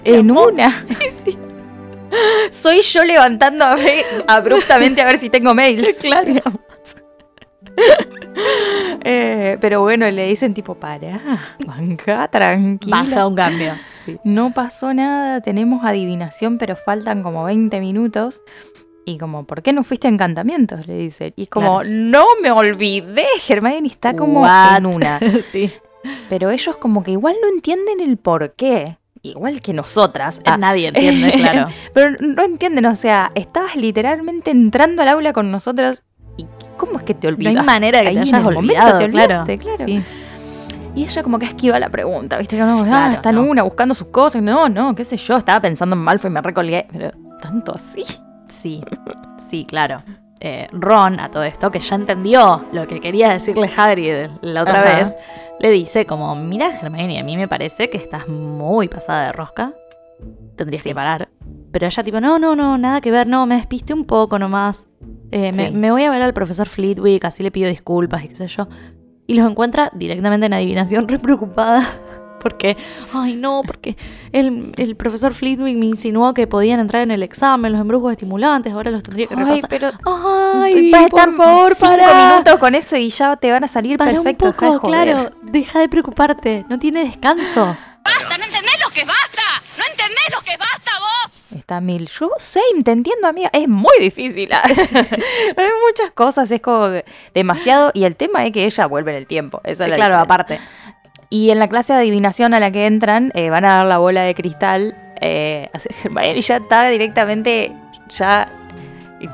En 0.04 0.30
una. 0.30 0.82
Sí, 0.86 0.96
sí. 1.24 1.38
Soy 2.50 2.80
yo 2.80 3.04
levantándome 3.04 4.02
abruptamente 4.26 5.00
a 5.00 5.04
ver 5.04 5.18
si 5.18 5.30
tengo 5.30 5.54
mails. 5.54 5.98
Claro. 6.00 6.42
Eh, 9.04 9.58
pero 9.60 9.82
bueno, 9.82 10.10
le 10.10 10.26
dicen 10.26 10.54
tipo, 10.54 10.74
para, 10.74 11.20
banca, 11.66 12.26
tranquila. 12.28 13.02
Baja 13.02 13.26
un 13.26 13.34
cambio. 13.34 13.74
Sí. 14.04 14.16
No 14.24 14.52
pasó 14.52 14.92
nada, 14.94 15.40
tenemos 15.40 15.84
adivinación, 15.84 16.58
pero 16.58 16.74
faltan 16.74 17.22
como 17.22 17.44
20 17.44 17.78
minutos. 17.80 18.40
Y 19.10 19.18
como, 19.18 19.44
¿por 19.44 19.62
qué 19.62 19.72
no 19.72 19.82
fuiste 19.82 20.06
a 20.06 20.10
encantamientos? 20.10 20.86
Le 20.86 20.94
dicen. 20.96 21.32
Y 21.36 21.42
es 21.44 21.48
como, 21.48 21.80
Claro. 21.80 21.90
no 21.90 22.24
me 22.42 22.50
olvidé. 22.52 23.26
Hermione 23.48 23.88
está 23.88 24.14
como 24.14 24.42
What? 24.42 24.76
en 24.78 24.86
una. 24.86 25.18
sí. 25.50 25.70
Pero 26.28 26.50
ellos 26.50 26.76
como 26.76 27.02
que 27.02 27.10
igual 27.10 27.34
no 27.42 27.48
entienden 27.48 28.00
el 28.00 28.16
por 28.16 28.52
qué. 28.54 28.98
Igual 29.22 29.60
que 29.60 29.72
nosotras. 29.74 30.40
Ah, 30.46 30.56
Nadie 30.56 30.88
entiende, 30.88 31.32
claro. 31.36 31.68
Pero 31.92 32.12
no 32.20 32.42
entienden, 32.42 32.86
o 32.86 32.94
sea, 32.94 33.32
estabas 33.34 33.76
literalmente 33.76 34.50
entrando 34.50 35.02
al 35.02 35.08
aula 35.08 35.32
con 35.32 35.50
nosotros. 35.50 36.04
¿Y 36.38 36.46
cómo 36.78 36.98
es 36.98 37.02
que 37.04 37.12
te 37.14 37.26
No 37.30 37.36
hay 37.36 37.46
olvidas? 37.48 37.66
manera 37.66 38.00
que 38.00 38.08
Ahí 38.08 38.14
te 38.14 38.20
en 38.22 38.28
hayas 38.28 38.38
el 38.38 38.44
momento 38.44 38.60
olvidado, 38.60 38.98
te 38.98 39.10
claro. 39.10 39.42
olvidaste, 39.42 39.58
claro. 39.58 39.84
Sí. 39.86 40.04
Y 40.94 41.04
ella 41.04 41.22
como 41.22 41.38
que 41.38 41.46
esquiva 41.46 41.78
la 41.78 41.88
pregunta, 41.90 42.38
¿viste? 42.38 42.56
Que 42.56 42.62
no, 42.62 42.80
ah, 42.80 42.84
Claro, 42.84 43.12
está 43.14 43.28
en 43.30 43.36
no. 43.36 43.42
una 43.42 43.62
buscando 43.62 43.94
sus 43.94 44.06
cosas. 44.08 44.40
No, 44.42 44.68
no, 44.68 44.94
qué 44.94 45.04
sé 45.04 45.16
yo, 45.18 45.36
estaba 45.36 45.60
pensando 45.60 45.94
en 45.96 46.02
Malfoy 46.02 46.30
y 46.30 46.34
me 46.34 46.40
recolgué. 46.40 46.86
Pero 46.90 47.10
tanto 47.42 47.74
así. 47.74 48.02
Sí, 48.50 48.82
sí, 49.48 49.64
claro. 49.64 50.02
Eh, 50.40 50.68
Ron, 50.72 51.20
a 51.20 51.30
todo 51.30 51.42
esto, 51.42 51.70
que 51.70 51.80
ya 51.80 51.96
entendió 51.96 52.64
lo 52.72 52.86
que 52.86 53.00
quería 53.00 53.30
decirle 53.30 53.70
Hagrid 53.76 54.30
la 54.40 54.62
otra 54.62 54.80
Ajá. 54.80 54.96
vez, 54.96 55.16
le 55.58 55.70
dice 55.70 56.06
como, 56.06 56.34
mira 56.34 56.70
Hermione, 56.70 57.18
a 57.20 57.24
mí 57.24 57.36
me 57.36 57.46
parece 57.46 57.90
que 57.90 57.98
estás 57.98 58.26
muy 58.26 58.88
pasada 58.88 59.26
de 59.26 59.32
rosca. 59.32 59.74
Tendrías 60.56 60.82
que 60.82 60.94
parar. 60.94 61.28
Pero 61.72 61.86
ella 61.86 62.02
tipo, 62.02 62.20
no, 62.20 62.38
no, 62.38 62.56
no, 62.56 62.78
nada 62.78 63.00
que 63.00 63.10
ver, 63.10 63.26
no, 63.26 63.46
me 63.46 63.56
despiste 63.56 63.92
un 63.92 64.04
poco 64.04 64.38
nomás. 64.38 64.88
Eh, 65.30 65.52
me, 65.52 65.70
me 65.70 65.90
voy 65.90 66.04
a 66.04 66.10
ver 66.10 66.22
al 66.22 66.32
profesor 66.32 66.66
Flitwick, 66.66 67.24
así 67.24 67.42
le 67.42 67.50
pido 67.50 67.68
disculpas 67.68 68.24
y 68.24 68.28
qué 68.28 68.34
sé 68.34 68.48
yo. 68.48 68.66
Y 69.26 69.34
los 69.34 69.48
encuentra 69.48 69.90
directamente 69.94 70.46
en 70.46 70.54
adivinación, 70.54 71.06
re 71.06 71.18
preocupada. 71.18 71.86
Porque, 72.40 72.76
ay 73.14 73.36
no, 73.36 73.62
porque 73.66 73.96
el, 74.32 74.72
el 74.76 74.96
profesor 74.96 75.34
Flitwick 75.34 75.76
me 75.76 75.86
insinuó 75.86 76.34
que 76.34 76.46
podían 76.46 76.80
entrar 76.80 77.02
en 77.02 77.10
el 77.12 77.22
examen 77.22 77.70
los 77.72 77.80
embrujos 77.80 78.12
estimulantes, 78.12 78.72
ahora 78.72 78.90
los 78.90 79.02
tendría 79.02 79.26
que 79.28 79.34
Ay, 79.34 79.44
repasar. 79.44 79.68
pero. 79.70 79.90
Ay, 80.06 80.90
por 80.90 81.00
están 81.02 81.36
favor, 81.36 81.74
cinco 81.74 81.90
para. 81.96 82.30
minutos 82.32 82.56
con 82.56 82.74
eso 82.74 82.96
y 82.96 83.10
ya 83.10 83.36
te 83.36 83.50
van 83.52 83.64
a 83.64 83.68
salir 83.68 83.98
Para 83.98 84.12
perfectos. 84.12 84.48
un 84.48 84.54
poco, 84.54 84.72
de 84.72 84.80
claro. 85.04 85.30
Deja 85.42 85.78
de 85.80 85.88
preocuparte. 85.88 86.64
No 86.68 86.78
tiene 86.78 87.04
descanso. 87.04 87.76
¡Basta! 88.02 88.38
¿No 88.38 88.44
entendés 88.44 88.72
lo 88.84 88.90
que 88.92 89.04
basta? 89.04 89.42
¿No 89.78 89.84
entendés 89.90 90.24
lo 90.32 90.40
que 90.42 90.56
basta 90.56 90.90
vos? 90.98 91.44
Está 91.58 91.80
mil. 91.80 92.08
Yo, 92.08 92.30
same, 92.38 92.82
te 92.84 92.92
entiendo, 92.92 93.26
amiga. 93.28 93.50
Es 93.52 93.68
muy 93.68 93.92
difícil. 94.00 94.50
Hay 94.54 95.68
muchas 95.86 96.10
cosas, 96.14 96.50
es 96.50 96.60
como 96.60 96.88
demasiado. 97.34 97.90
Y 97.94 98.04
el 98.04 98.16
tema 98.16 98.46
es 98.46 98.52
que 98.52 98.64
ella 98.64 98.86
vuelve 98.86 99.10
en 99.12 99.18
el 99.18 99.26
tiempo. 99.26 99.60
Eso 99.64 99.84
es 99.84 99.90
la 99.90 99.96
claro, 99.96 100.14
diferencia. 100.16 100.20
aparte. 100.22 100.60
Y 101.30 101.50
en 101.50 101.60
la 101.60 101.68
clase 101.68 101.92
de 101.92 102.00
adivinación 102.00 102.54
a 102.54 102.60
la 102.60 102.70
que 102.72 102.86
entran, 102.86 103.30
eh, 103.34 103.50
van 103.50 103.64
a 103.64 103.76
dar 103.76 103.86
la 103.86 103.98
bola 103.98 104.22
de 104.22 104.34
cristal. 104.34 104.96
Eh, 105.20 105.70
Hermione 106.04 106.40
ya 106.40 106.56
está 106.56 106.88
directamente. 106.88 107.72
Ya. 108.08 108.48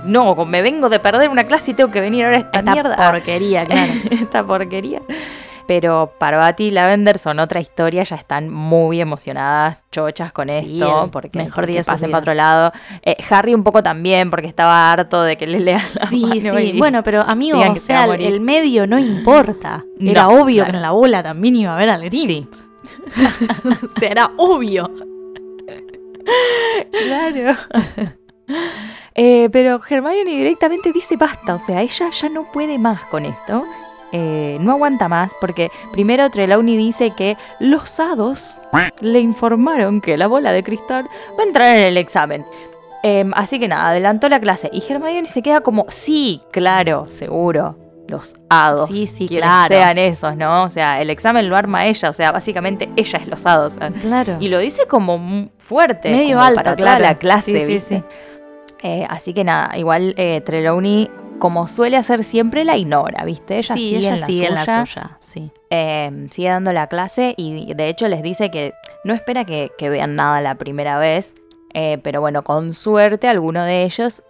No, 0.05 0.45
me 0.45 0.63
vengo 0.63 0.89
de 0.89 0.99
perder 0.99 1.29
una 1.31 1.45
clase 1.45 1.71
y 1.71 1.75
tengo 1.75 1.91
que 1.91 2.01
venir 2.01 2.25
ahora 2.25 2.37
a 2.37 2.41
esta, 2.41 2.59
Esta 2.59 2.73
mierda. 2.73 3.11
porquería, 3.11 3.65
claro. 3.65 3.93
esta 4.11 4.45
porquería. 4.45 5.01
Pero 5.67 6.13
Parvati 6.19 6.65
y 6.67 6.71
Lavender 6.71 7.19
son 7.19 7.41
otra 7.41 7.59
historia, 7.61 8.05
ya 8.05 8.15
están 8.17 8.49
muy 8.51 9.01
emocionadas, 9.01 9.83
chochas 9.91 10.33
con 10.33 10.49
Sí, 10.49 10.55
esto, 10.55 11.09
porque 11.11 11.39
mejor 11.39 11.67
día 11.67 11.83
pasen 11.83 12.11
para 12.13 12.21
otro 12.21 12.35
lado. 12.35 12.73
Eh, 13.03 13.17
Harry 13.31 13.53
un 13.53 13.65
poco 13.65 13.83
también, 13.83 14.31
porque 14.31 14.47
estaba 14.47 14.93
harto 14.93 15.23
de 15.23 15.37
que 15.37 15.47
le 15.49 15.59
lean 15.61 15.83
la 16.01 16.07
Sí, 16.07 16.23
mano 16.25 16.59
sí. 16.59 16.71
y- 16.75 16.79
Bueno, 16.79 17.03
pero 17.03 17.23
amigo, 17.23 17.59
o 17.59 17.77
sea, 17.77 18.05
el, 18.05 18.41
medio 18.41 18.87
no 18.87 18.99
importa. 18.99 19.85
No, 19.99 20.11
Era 20.13 20.29
obvio 20.29 20.59
claro. 20.63 20.71
que 20.71 20.77
en 20.77 20.83
la 20.83 20.91
bola 20.93 21.23
también 21.23 21.57
iba 21.57 21.73
a 21.73 21.75
haber 21.77 21.91
al 21.91 22.11
Sí, 22.11 22.47
o 23.97 23.99
sea, 23.99 24.09
era 24.09 24.31
obvio. 24.37 24.89
claro. 26.93 27.57
Eh, 29.15 29.49
pero 29.51 29.81
Hermione 29.89 30.31
directamente 30.31 30.93
dice 30.93 31.17
basta, 31.17 31.55
o 31.55 31.59
sea, 31.59 31.83
ella 31.83 32.11
ya 32.11 32.29
no 32.29 32.45
puede 32.53 32.79
más 32.79 33.01
con 33.07 33.25
esto. 33.25 33.65
Eh, 34.13 34.59
no 34.61 34.73
aguanta 34.73 35.09
más 35.09 35.33
porque 35.41 35.71
primero 35.93 36.31
Trelawney 36.31 36.77
dice 36.77 37.11
que 37.11 37.37
los 37.59 37.99
hados 37.99 38.61
le 39.01 39.21
informaron 39.21 40.01
que 40.01 40.17
la 40.17 40.29
bola 40.29 40.53
de 40.53 40.63
cristal 40.63 41.07
va 41.39 41.43
a 41.43 41.47
entrar 41.47 41.77
en 41.77 41.87
el 41.89 41.97
examen. 41.97 42.45
Em, 43.03 43.33
así 43.35 43.59
que 43.59 43.69
nada, 43.69 43.91
adelantó 43.91 44.29
la 44.29 44.41
clase 44.41 44.71
y 44.73 44.83
Hermione 44.83 45.29
se 45.29 45.43
queda 45.43 45.61
como, 45.61 45.87
sí, 45.89 46.41
claro, 46.51 47.07
seguro, 47.09 47.77
los 48.09 48.35
hados. 48.49 48.89
Sí, 48.89 49.07
sí, 49.07 49.29
quienes 49.29 49.49
claro. 49.49 49.75
sean 49.75 49.99
esos, 49.99 50.37
¿no? 50.37 50.65
O 50.65 50.69
sea, 50.69 51.01
el 51.01 51.11
examen 51.11 51.49
lo 51.49 51.57
arma 51.57 51.87
ella, 51.87 52.11
o 52.11 52.13
sea, 52.13 52.33
básicamente 52.33 52.89
ella 52.97 53.19
es 53.19 53.29
los 53.29 53.47
hados. 53.47 53.79
Claro. 54.01 54.39
Y 54.41 54.49
lo 54.49 54.59
dice 54.59 54.87
como 54.87 55.51
fuerte. 55.59 56.11
Medio 56.11 56.37
como 56.37 56.43
alto, 56.43 56.57
para 56.57 56.77
toda 56.77 56.97
claro. 56.97 57.05
la 57.05 57.19
clase, 57.19 57.67
Sí, 57.67 57.81
sí. 57.81 58.03
Eh, 58.83 59.07
así 59.09 59.33
que 59.33 59.43
nada, 59.43 59.77
igual 59.79 60.15
eh, 60.17 60.43
Trelawney, 60.45 61.11
como 61.39 61.67
suele 61.69 61.97
hacer 61.97 62.25
siempre, 62.25 62.65
la 62.65 62.77
ignora, 62.77 63.25
¿viste? 63.25 63.59
Ella 63.59 63.75
sí, 63.75 63.81
sigue, 63.81 63.99
ella 63.99 64.15
en, 64.15 64.21
la 64.21 64.27
sigue 64.27 64.47
en 64.47 64.55
la 64.55 64.65
suya, 64.65 64.87
suya. 64.87 65.17
Sí. 65.21 65.51
eh, 65.71 66.27
sigue 66.31 66.49
dando 66.49 66.73
la 66.73 66.87
clase 66.87 67.35
y 67.37 67.75
de 67.75 67.89
hecho 67.89 68.09
les 68.09 68.23
dice 68.23 68.51
que 68.51 68.73
no 69.05 69.15
espera 69.15 69.45
que, 69.45 69.71
que 69.79 69.89
vean 69.89 70.15
nada 70.17 70.41
la 70.41 70.55
primera 70.57 70.99
vez, 70.99 71.35
eh, 71.75 71.99
pero 72.03 72.21
bueno, 72.21 72.43
con 72.43 72.73
suerte 72.75 73.29
alguno 73.29 73.65
de 73.65 73.85
ellos 73.85 74.23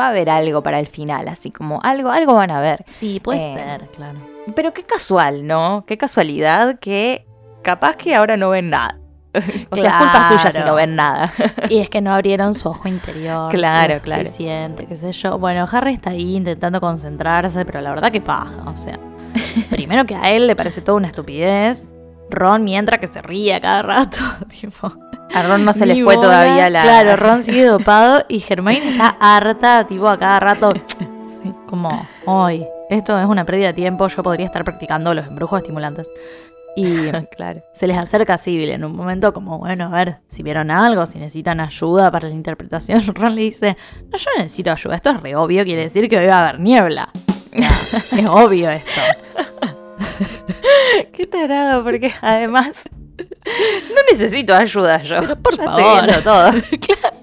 va 0.00 0.08
a 0.08 0.12
ver 0.12 0.30
algo 0.30 0.62
para 0.62 0.78
el 0.78 0.86
final, 0.86 1.28
así 1.28 1.50
como 1.50 1.80
algo, 1.82 2.10
algo 2.10 2.34
van 2.34 2.50
a 2.50 2.60
ver. 2.60 2.84
Sí, 2.86 3.20
puede 3.20 3.38
Eh, 3.40 3.54
ser, 3.54 3.88
claro. 3.88 4.18
Pero 4.54 4.72
qué 4.72 4.82
casual, 4.84 5.46
¿no? 5.46 5.84
Qué 5.86 5.96
casualidad 5.98 6.78
que 6.78 7.26
capaz 7.62 7.96
que 7.96 8.14
ahora 8.14 8.36
no 8.36 8.50
ven 8.50 8.70
nada. 8.70 8.98
o 9.70 9.76
sea, 9.76 9.90
es 9.90 9.96
culpa 9.96 10.24
suya 10.28 10.50
si 10.50 10.60
no 10.60 10.74
ven 10.74 10.96
nada. 10.96 11.32
Y 11.70 11.78
es 11.78 11.88
que 11.88 12.00
no 12.00 12.12
abrieron 12.12 12.54
su 12.54 12.68
ojo 12.68 12.88
interior. 12.88 13.50
Claro, 13.52 13.94
lo 13.94 14.00
claro. 14.00 14.24
suficiente, 14.24 14.86
qué 14.86 14.96
sé 14.96 15.12
yo. 15.12 15.38
Bueno, 15.38 15.66
Harry 15.70 15.94
está 15.94 16.10
ahí 16.10 16.36
intentando 16.36 16.80
concentrarse, 16.80 17.64
pero 17.64 17.80
la 17.80 17.90
verdad 17.90 18.10
que 18.12 18.20
paja. 18.20 18.64
O 18.66 18.76
sea, 18.76 18.98
primero 19.70 20.04
que 20.04 20.14
a 20.14 20.30
él 20.30 20.46
le 20.46 20.56
parece 20.56 20.80
toda 20.80 20.96
una 20.98 21.08
estupidez. 21.08 21.92
Ron 22.30 22.64
mientras 22.64 22.98
que 22.98 23.08
se 23.08 23.20
ríe 23.20 23.54
a 23.54 23.60
cada 23.60 23.82
rato. 23.82 24.18
tipo, 24.48 24.92
A 25.34 25.42
Ron 25.42 25.64
no 25.64 25.72
se 25.72 25.86
le 25.86 25.94
fue 26.02 26.16
bola. 26.16 26.20
todavía 26.28 26.70
la... 26.70 26.82
Claro, 26.82 27.16
Ron 27.16 27.42
sigue 27.42 27.66
dopado 27.66 28.24
y 28.28 28.42
Hermione 28.46 28.90
está 28.90 29.16
harta, 29.20 29.86
tipo, 29.86 30.08
a 30.08 30.18
cada 30.18 30.40
rato. 30.40 30.72
Sí, 31.24 31.52
como, 31.66 32.06
hoy, 32.26 32.66
esto 32.90 33.18
es 33.18 33.26
una 33.26 33.44
pérdida 33.44 33.68
de 33.68 33.72
tiempo, 33.74 34.08
yo 34.08 34.22
podría 34.22 34.46
estar 34.46 34.64
practicando 34.64 35.14
los 35.14 35.26
embrujos 35.26 35.60
estimulantes. 35.60 36.10
Y 36.76 37.10
claro. 37.36 37.62
se 37.74 37.86
les 37.86 37.98
acerca 37.98 38.38
Sibyl 38.38 38.70
en 38.70 38.84
un 38.84 38.94
momento 38.96 39.32
como, 39.32 39.58
bueno, 39.58 39.86
a 39.86 39.88
ver, 40.04 40.18
si 40.28 40.42
vieron 40.42 40.70
algo, 40.70 41.04
si 41.06 41.18
necesitan 41.18 41.60
ayuda 41.60 42.10
para 42.10 42.28
la 42.28 42.34
interpretación, 42.34 43.02
Ron 43.14 43.34
le 43.34 43.42
dice, 43.42 43.76
no, 44.10 44.16
yo 44.18 44.30
necesito 44.38 44.72
ayuda, 44.72 44.96
esto 44.96 45.10
es 45.10 45.20
re 45.20 45.36
obvio, 45.36 45.64
quiere 45.64 45.82
decir 45.82 46.08
que 46.08 46.18
hoy 46.18 46.26
va 46.26 46.36
a 46.38 46.48
haber 46.48 46.60
niebla. 46.60 47.08
O 47.14 47.48
sea, 47.50 47.68
es 48.18 48.26
obvio 48.26 48.70
esto. 48.70 48.90
Qué 51.12 51.26
tarado, 51.26 51.84
porque 51.84 52.12
además 52.20 52.84
no 53.18 54.00
necesito 54.10 54.54
ayuda 54.54 55.02
yo. 55.02 55.16
Pero 55.20 55.36
por 55.40 55.56
Ya 55.56 55.64
estoy 55.64 55.84
favor. 55.84 56.04
viendo 56.06 56.22
todo. 56.22 56.50
claro. 56.80 57.16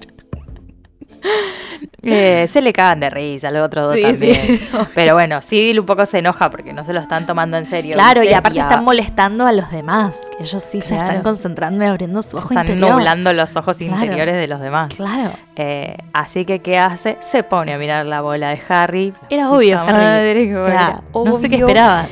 Eh, 2.01 2.47
se 2.47 2.61
le 2.61 2.71
cagan 2.71 3.01
de 3.01 3.09
risa 3.09 3.51
los 3.51 3.61
otros 3.65 3.87
dos 3.87 3.95
Sí, 3.95 4.01
también. 4.01 4.35
sí. 4.41 4.61
Pero 4.95 5.15
bueno, 5.15 5.41
Civil 5.41 5.81
un 5.81 5.85
poco 5.85 6.05
se 6.05 6.19
enoja 6.19 6.49
porque 6.49 6.71
no 6.71 6.83
se 6.85 6.93
lo 6.93 7.01
están 7.01 7.25
tomando 7.25 7.57
en 7.57 7.65
serio. 7.65 7.93
Claro, 7.93 8.23
y 8.23 8.31
aparte 8.33 8.59
están 8.59 8.85
molestando 8.85 9.45
a 9.45 9.51
los 9.51 9.69
demás, 9.69 10.29
que 10.37 10.43
ellos 10.43 10.63
sí 10.63 10.79
se 10.79 10.95
están 10.95 11.21
concentrando 11.23 11.83
y 11.83 11.87
abriendo 11.87 12.21
su 12.21 12.37
ojo 12.37 12.49
están 12.51 12.67
interior. 12.67 12.91
nublando 12.95 13.33
los 13.33 13.53
ojos 13.57 13.77
Claro. 13.77 13.93
interiores 14.03 14.35
de 14.35 14.47
los 14.47 14.61
demás. 14.61 14.93
Claro. 14.95 15.33
Eh, 15.57 15.97
así 16.13 16.45
que, 16.45 16.59
¿qué 16.61 16.77
hace? 16.77 17.17
Se 17.19 17.43
pone 17.43 17.73
a 17.73 17.77
mirar 17.77 18.05
la 18.05 18.21
bola 18.21 18.49
de 18.49 18.61
Harry. 18.69 19.13
Era 19.29 19.51
obvio, 19.51 19.79
Harry. 19.81 20.51
como 20.53 20.63
O 20.63 20.67
sea, 20.67 20.73
era 20.73 21.01
no 21.13 21.35
sé 21.35 21.49
qué 21.49 21.55
obvio. 21.57 21.67
esperabas. 21.67 22.07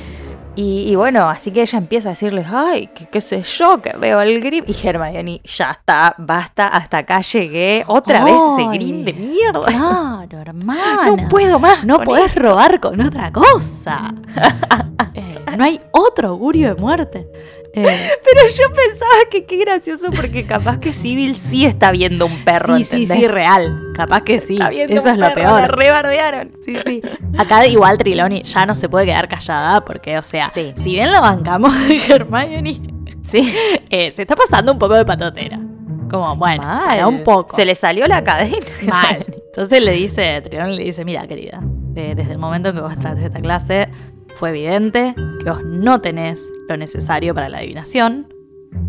Y, 0.57 0.89
y 0.91 0.95
bueno, 0.95 1.29
así 1.29 1.51
que 1.51 1.61
ella 1.61 1.77
empieza 1.77 2.09
a 2.09 2.13
decirles, 2.13 2.47
ay, 2.49 2.87
que 2.87 3.05
qué 3.05 3.21
sé 3.21 3.43
yo, 3.43 3.79
que 3.79 3.95
veo 3.95 4.19
el 4.21 4.41
grip. 4.41 4.67
Y 4.67 4.87
Hermione, 4.87 5.39
ya 5.43 5.69
está, 5.69 6.15
basta, 6.17 6.67
hasta 6.69 6.97
acá 6.97 7.21
llegué. 7.21 7.83
Otra 7.85 8.23
vez 8.23 8.33
ese 8.53 8.67
grip 8.69 9.05
de 9.05 9.13
mierda. 9.13 9.61
Claro, 9.67 10.27
hermana. 10.41 11.11
No 11.15 11.29
puedo 11.29 11.59
más. 11.59 11.83
No 11.83 11.99
podés 11.99 12.33
robar 12.33 12.79
con 12.79 12.99
otra 12.99 13.31
cosa. 13.31 14.13
Eh, 15.13 15.39
no 15.57 15.63
hay 15.63 15.79
otro 15.93 16.29
augurio 16.29 16.75
de 16.75 16.79
muerte. 16.79 17.27
Eh, 17.73 17.83
Pero 18.23 18.47
yo 18.57 18.73
pensaba 18.73 19.11
que 19.29 19.45
qué 19.45 19.57
gracioso 19.57 20.07
porque 20.15 20.45
capaz 20.45 20.79
que 20.79 20.93
Civil 20.93 21.35
sí 21.35 21.65
está 21.65 21.91
viendo 21.91 22.25
un 22.25 22.37
perro. 22.43 22.77
sí, 22.77 22.83
sí, 22.83 23.03
¿entendés? 23.03 23.17
sí, 23.19 23.27
real. 23.27 23.83
Capaz 23.95 24.21
que 24.23 24.39
sí. 24.39 24.53
Está 24.53 24.69
viendo 24.69 24.95
Eso 24.95 25.09
un 25.09 25.15
es 25.15 25.19
lo 25.19 25.33
perro, 25.33 25.51
La 25.51 25.57
peor. 25.67 25.77
rebardearon. 25.79 26.51
Sí, 26.63 26.75
sí. 26.85 27.01
Acá 27.37 27.65
igual 27.67 27.97
Triloni 27.97 28.43
ya 28.43 28.65
no 28.65 28.73
se 28.75 28.89
puede 28.89 29.05
quedar 29.07 29.27
callada 29.27 29.83
porque, 29.85 30.17
o 30.17 30.23
sea, 30.23 30.49
Sí. 30.49 30.73
si 30.75 30.91
bien 30.91 31.11
la 31.11 31.21
bancamos 31.21 31.73
de 31.87 31.97
Hermione, 32.09 32.81
Sí. 33.23 33.53
eh, 33.89 34.11
se 34.11 34.21
está 34.23 34.35
pasando 34.35 34.71
un 34.71 34.79
poco 34.79 34.93
de 34.95 35.05
patotera. 35.05 35.59
Como, 36.09 36.35
bueno, 36.37 36.63
para 36.63 37.05
un 37.07 37.23
poco. 37.23 37.53
Se 37.55 37.65
le 37.65 37.75
salió 37.75 38.07
la 38.07 38.23
cadena. 38.23 38.55
Mal. 38.87 39.25
Entonces 39.47 39.83
le 39.83 39.91
dice, 39.91 40.39
Triloni 40.41 40.77
le 40.77 40.83
dice, 40.85 41.03
mira, 41.03 41.27
querida, 41.27 41.59
eh, 41.95 42.13
desde 42.15 42.31
el 42.31 42.37
momento 42.37 42.69
en 42.69 42.75
que 42.75 42.81
vos 42.81 42.93
entraste 42.93 43.23
a 43.23 43.27
esta 43.27 43.39
clase, 43.41 43.89
fue 44.35 44.49
evidente 44.49 45.13
vos 45.51 45.63
no 45.63 46.01
tenés 46.01 46.53
lo 46.67 46.77
necesario 46.77 47.33
para 47.33 47.49
la 47.49 47.59
adivinación. 47.59 48.33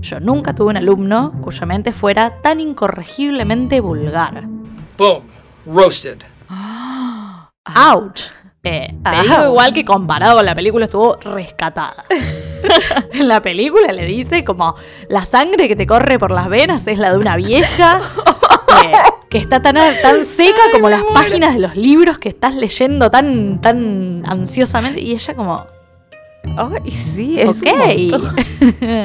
Yo 0.00 0.20
nunca 0.20 0.54
tuve 0.54 0.70
un 0.70 0.76
alumno 0.76 1.32
cuya 1.40 1.66
mente 1.66 1.92
fuera 1.92 2.40
tan 2.42 2.60
incorregiblemente 2.60 3.80
vulgar. 3.80 4.44
Boom. 4.96 5.22
Roasted. 5.66 6.18
¡Ouch! 6.50 8.22
Eh, 8.64 8.94
te 9.02 9.10
Ouch. 9.10 9.22
digo 9.22 9.44
igual 9.46 9.72
que 9.72 9.84
comparado 9.84 10.36
con 10.36 10.46
la 10.46 10.54
película 10.54 10.86
estuvo 10.86 11.16
rescatada. 11.16 12.04
en 13.12 13.28
la 13.28 13.40
película 13.40 13.92
le 13.92 14.04
dice 14.04 14.44
como 14.44 14.74
la 15.08 15.24
sangre 15.24 15.68
que 15.68 15.76
te 15.76 15.86
corre 15.86 16.18
por 16.18 16.30
las 16.30 16.48
venas 16.48 16.86
es 16.86 16.98
la 16.98 17.12
de 17.12 17.18
una 17.18 17.36
vieja 17.36 18.00
eh, 18.84 18.92
que 19.30 19.38
está 19.38 19.62
tan, 19.62 19.76
tan 20.02 20.24
seca 20.24 20.62
como 20.72 20.90
las 20.90 21.04
páginas 21.14 21.54
de 21.54 21.60
los 21.60 21.76
libros 21.76 22.18
que 22.18 22.28
estás 22.28 22.54
leyendo 22.54 23.10
tan, 23.10 23.60
tan 23.60 24.22
ansiosamente. 24.26 25.00
Y 25.00 25.12
ella 25.12 25.34
como, 25.34 25.66
Ay, 26.56 26.90
sí, 26.90 27.38
es 27.40 27.62
ok, 27.62 27.68
un 27.72 28.10
montón. 28.10 28.36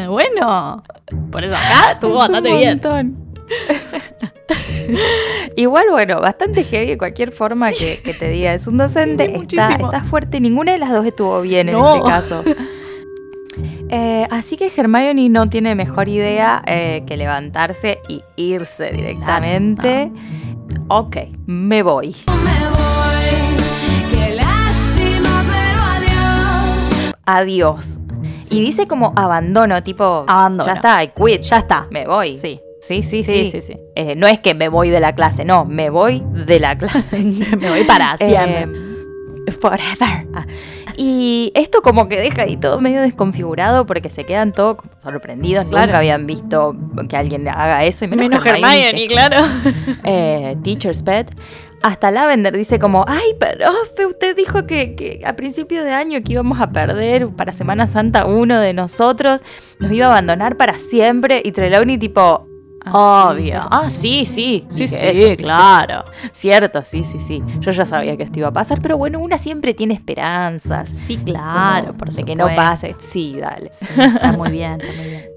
bueno. 0.10 0.84
Por 1.32 1.44
eso 1.44 1.56
acá 1.56 1.92
estuvo 1.94 2.14
Es 2.14 2.18
bastante 2.20 2.52
un 2.52 2.58
bien. 2.58 2.70
montón. 2.82 3.18
Igual, 5.56 5.86
bueno, 5.92 6.20
bastante 6.20 6.64
heavy 6.64 6.88
de 6.88 6.98
cualquier 6.98 7.32
forma 7.32 7.72
que, 7.72 8.02
que 8.04 8.14
te 8.14 8.30
diga. 8.30 8.54
Es 8.54 8.68
un 8.68 8.78
docente, 8.78 9.28
Sí, 9.50 9.58
está, 9.58 10.04
fuerte. 10.06 10.40
Ninguna 10.40 10.74
de 10.74 10.78
las 10.80 10.92
dos 10.92 11.06
estuvo 11.06 11.42
bien 11.42 11.70
en 11.70 11.78
este 11.78 12.02
caso. 12.02 12.44
Eh, 13.90 14.28
así 14.32 14.58
que 14.58 14.72
Hermione 14.76 15.30
no 15.30 15.50
tiene 15.50 15.76
mejor 15.76 16.10
idea 16.10 16.64
eh, 16.66 17.04
que 17.06 17.18
levantarse 17.18 18.00
y 18.08 18.24
irse 18.36 18.92
directamente. 18.92 20.12
Ok, 20.88 21.18
me 21.46 21.84
voy. 21.84 22.16
Adiós. 27.26 28.00
Y 28.50 28.60
dice 28.62 28.88
como 28.88 29.14
abandono, 29.16 29.82
tipo, 29.84 30.26
Abandono. 30.28 30.66
ya 30.68 30.74
está, 30.76 31.04
I 31.04 31.10
quit, 31.10 31.42
Ya 31.42 31.58
está. 31.58 31.88
me 31.90 32.06
voy. 32.08 32.36
Sí. 32.36 32.60
Sí, 32.82 33.02
sí, 33.02 33.24
Sí, 33.24 33.46
sí. 33.46 33.62
sí. 33.62 33.78
Eh, 33.96 34.16
no 34.16 34.28
es 34.28 34.40
que 34.40 34.54
me 34.54 34.68
voy 34.68 34.90
de 34.90 35.00
la 35.00 35.14
clase, 35.16 35.46
no, 35.46 35.64
me 35.64 35.90
voy 35.90 36.22
de 36.46 36.60
la 36.60 36.78
clase. 36.78 37.18
Me 37.58 37.70
voy 37.70 37.86
para 37.86 38.18
siempre. 38.18 38.64
Eh, 39.48 39.52
forever. 39.52 40.28
Ah. 40.34 40.46
Y 40.98 41.52
esto 41.56 41.82
como 41.82 42.08
que 42.10 42.20
deja 42.20 42.44
ahí 42.44 42.58
todo 42.58 42.80
medio 42.82 43.02
desconfigurado 43.02 43.86
porque 43.86 44.10
se 44.10 44.26
quedan 44.26 44.52
todos 44.52 44.78
sorprendidos. 45.02 45.70
Claro. 45.70 45.88
Nunca 45.88 45.98
habían 46.00 46.28
visto 46.28 46.76
que 47.10 47.16
alguien 47.18 47.48
haga 47.48 47.84
eso. 47.86 48.04
Y 48.06 48.10
menos, 48.10 48.30
Menos 48.30 48.46
Hermione, 48.46 48.90
Hermione, 48.90 49.08
claro. 49.08 49.38
eh, 50.04 50.58
Teacher's 50.64 51.02
Pet. 51.04 51.32
Hasta 51.84 52.12
Lavender 52.12 52.56
dice 52.56 52.80
como, 52.80 53.06
ay, 53.08 53.36
profe, 53.38 54.06
usted 54.06 54.36
dijo 54.36 54.66
que, 54.66 54.96
que 54.96 55.22
a 55.26 55.36
principio 55.36 55.84
de 55.84 55.92
año 55.92 56.22
que 56.24 56.34
íbamos 56.34 56.60
a 56.62 56.72
perder 56.72 57.30
para 57.30 57.54
Semana 57.54 57.88
Santa 57.88 58.26
uno 58.26 58.60
de 58.60 58.74
nosotros, 58.74 59.42
nos 59.80 59.92
iba 59.92 60.08
a 60.08 60.12
abandonar 60.12 60.56
para 60.56 60.78
siempre. 60.78 61.42
Y 61.44 61.52
Trelawney 61.52 61.98
tipo, 61.98 62.48
Obvio. 62.92 63.60
Ah, 63.72 63.90
sí, 63.90 64.26
sí. 64.26 64.66
Sí, 64.68 64.88
sí, 64.88 64.96
eso, 65.02 65.38
claro. 65.42 66.04
Cierto, 66.32 66.84
sí, 66.84 67.04
sí, 67.04 67.20
sí. 67.20 67.42
Yo 67.60 67.72
ya 67.72 67.86
sabía 67.86 68.18
que 68.18 68.24
esto 68.24 68.40
iba 68.40 68.50
a 68.50 68.54
pasar, 68.54 68.82
pero 68.82 68.98
bueno, 68.98 69.20
una 69.20 69.38
siempre 69.38 69.74
tiene 69.74 69.94
esperanzas. 69.94 70.90
Sí, 70.90 71.18
claro, 71.18 71.88
Como 71.88 71.98
por 71.98 72.12
de 72.12 72.24
que 72.24 72.36
no 72.36 72.48
pase. 72.54 72.96
Sí, 73.00 73.38
dale. 73.40 73.70
Sí, 73.72 73.86
está 73.98 74.34
muy 74.34 74.52
bien, 74.52 74.82
está 74.82 75.02
muy 75.02 75.10
bien. 75.10 75.30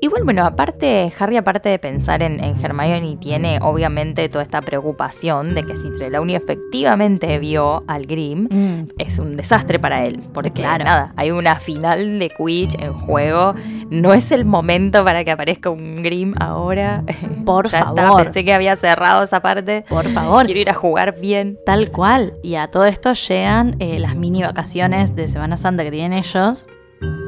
Igual, 0.00 0.24
bueno, 0.24 0.44
aparte, 0.46 1.12
Harry, 1.18 1.36
aparte 1.36 1.68
de 1.68 1.78
pensar 1.78 2.22
en, 2.22 2.42
en 2.42 2.62
Hermione, 2.64 3.16
tiene 3.20 3.58
obviamente 3.62 4.28
toda 4.28 4.42
esta 4.44 4.60
preocupación 4.62 5.54
de 5.54 5.62
que 5.64 5.76
si 5.76 5.90
Trelawney 5.90 6.36
efectivamente 6.36 7.38
vio 7.38 7.84
al 7.86 8.06
Grimm, 8.06 8.48
Mm, 8.50 8.88
es 8.98 9.18
un 9.18 9.36
desastre 9.36 9.78
para 9.78 10.04
él. 10.04 10.20
Porque 10.32 10.50
Claro. 10.50 10.84
nada, 10.84 11.12
hay 11.16 11.30
una 11.30 11.56
final 11.56 12.18
de 12.18 12.30
Quidditch 12.30 12.74
en 12.80 12.92
juego. 12.92 13.54
No 13.90 14.12
es 14.14 14.32
el 14.32 14.44
momento 14.44 15.04
para 15.04 15.24
que 15.24 15.30
aparezca 15.30 15.70
un 15.70 16.02
Grimm 16.02 16.34
ahora. 16.40 17.02
Por 17.44 17.68
Ya 17.70 17.78
está, 17.80 17.94
favor. 17.94 18.24
pensé 18.24 18.44
que 18.44 18.52
había 18.52 18.76
cerrado 18.76 19.22
esa 19.22 19.40
parte. 19.40 19.84
Por 19.88 20.08
favor. 20.08 20.44
Quiero 20.46 20.60
ir 20.60 20.70
a 20.70 20.74
jugar 20.74 21.20
bien. 21.20 21.58
Tal 21.66 21.90
cual. 21.90 22.34
Y 22.42 22.54
a 22.54 22.68
todo 22.68 22.84
esto 22.84 23.12
llegan 23.12 23.76
eh, 23.80 23.98
las 23.98 24.16
mini 24.16 24.42
vacaciones 24.42 25.14
de 25.16 25.28
Semana 25.28 25.56
Santa 25.56 25.82
que 25.84 25.90
tienen 25.90 26.12
ellos. 26.18 26.66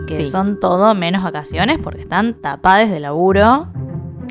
Que 0.06 0.16
Sí. 0.16 0.24
son 0.24 0.58
todo 0.60 0.94
menos 0.94 1.22
vacaciones 1.22 1.78
porque 1.82 2.02
están 2.02 2.34
tapadas 2.34 2.90
de 2.90 3.00
laburo. 3.00 3.68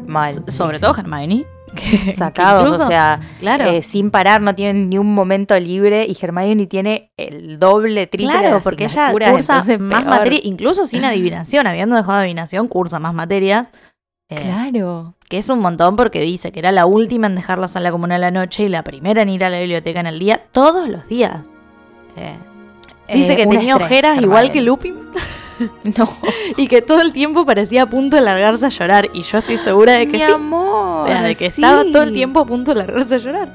Mal. 0.07 0.43
Sobre 0.47 0.79
todo 0.79 0.95
Hermione. 0.97 1.45
que- 1.75 2.03
que 2.03 2.13
sacados, 2.13 2.63
incluso- 2.63 2.84
o 2.84 2.88
sea, 2.88 3.19
claro. 3.39 3.63
eh, 3.65 3.81
sin 3.81 4.12
parar, 4.12 4.41
no 4.41 4.53
tienen 4.55 4.89
ni 4.89 4.97
un 4.97 5.13
momento 5.15 5.57
libre 5.57 6.05
y 6.05 6.17
Hermione 6.21 6.65
tiene 6.67 7.12
el 7.15 7.60
doble, 7.60 8.07
triple 8.07 8.34
Claro, 8.34 8.55
de 8.55 8.62
porque 8.62 8.86
ella 8.86 9.13
cursa 9.13 9.63
más 9.79 10.01
peor. 10.01 10.05
materia, 10.05 10.39
incluso 10.43 10.86
sin 10.86 11.05
adivinación, 11.05 11.67
habiendo 11.67 11.95
dejado 11.95 12.19
adivinación, 12.19 12.67
cursa 12.67 12.99
más 12.99 13.13
materias. 13.13 13.67
Eh, 14.29 14.41
Claro. 14.41 15.15
Que 15.29 15.38
es 15.38 15.49
un 15.49 15.60
montón 15.60 15.95
porque 15.95 16.19
dice 16.19 16.51
que 16.51 16.60
era 16.60 16.73
la 16.73 16.86
última 16.86 17.27
en 17.27 17.36
dejar 17.36 17.57
la 17.57 17.69
sala 17.69 17.89
común 17.91 18.12
a 18.12 18.17
la 18.17 18.31
noche 18.31 18.63
y 18.63 18.67
la 18.67 18.84
primera 18.84 19.21
en 19.21 19.29
ir 19.29 19.45
a 19.45 19.49
la 19.49 19.60
biblioteca 19.60 20.01
en 20.01 20.07
el 20.07 20.19
día, 20.19 20.41
todos 20.51 20.89
los 20.89 21.07
días. 21.07 21.39
Eh, 22.17 22.36
dice 23.13 23.38
que 23.38 23.47
tenía 23.47 23.77
ojeras 23.77 24.21
igual 24.21 24.51
que. 24.51 24.60
Lupin 24.62 24.95
No. 25.97 26.10
y 26.58 26.67
que 26.67 26.82
todo 26.82 27.02
el 27.02 27.12
tiempo 27.12 27.45
parecía 27.45 27.84
a 27.84 27.89
punto 27.89 28.15
de 28.17 28.21
largarse 28.24 28.65
a 28.65 28.69
llorar. 28.69 29.10
Y 29.13 29.24
yo 29.24 29.38
estoy 29.39 29.58
segura 29.58 29.93
de 29.93 30.06
que 30.08 30.13
Mi 30.17 30.19
sí. 30.26 30.32
amor. 30.32 31.04
O 31.04 31.08
sea, 31.08 31.21
de 31.24 31.36
que 31.36 31.50
sí. 31.50 31.62
estaba 31.62 31.84
todo 31.84 32.04
el 32.04 32.13
tiempo 32.13 32.39
a 32.39 32.45
punto 32.45 32.74
de 32.74 32.80
largarse 32.80 33.15
a 33.15 33.17
llorar. 33.19 33.50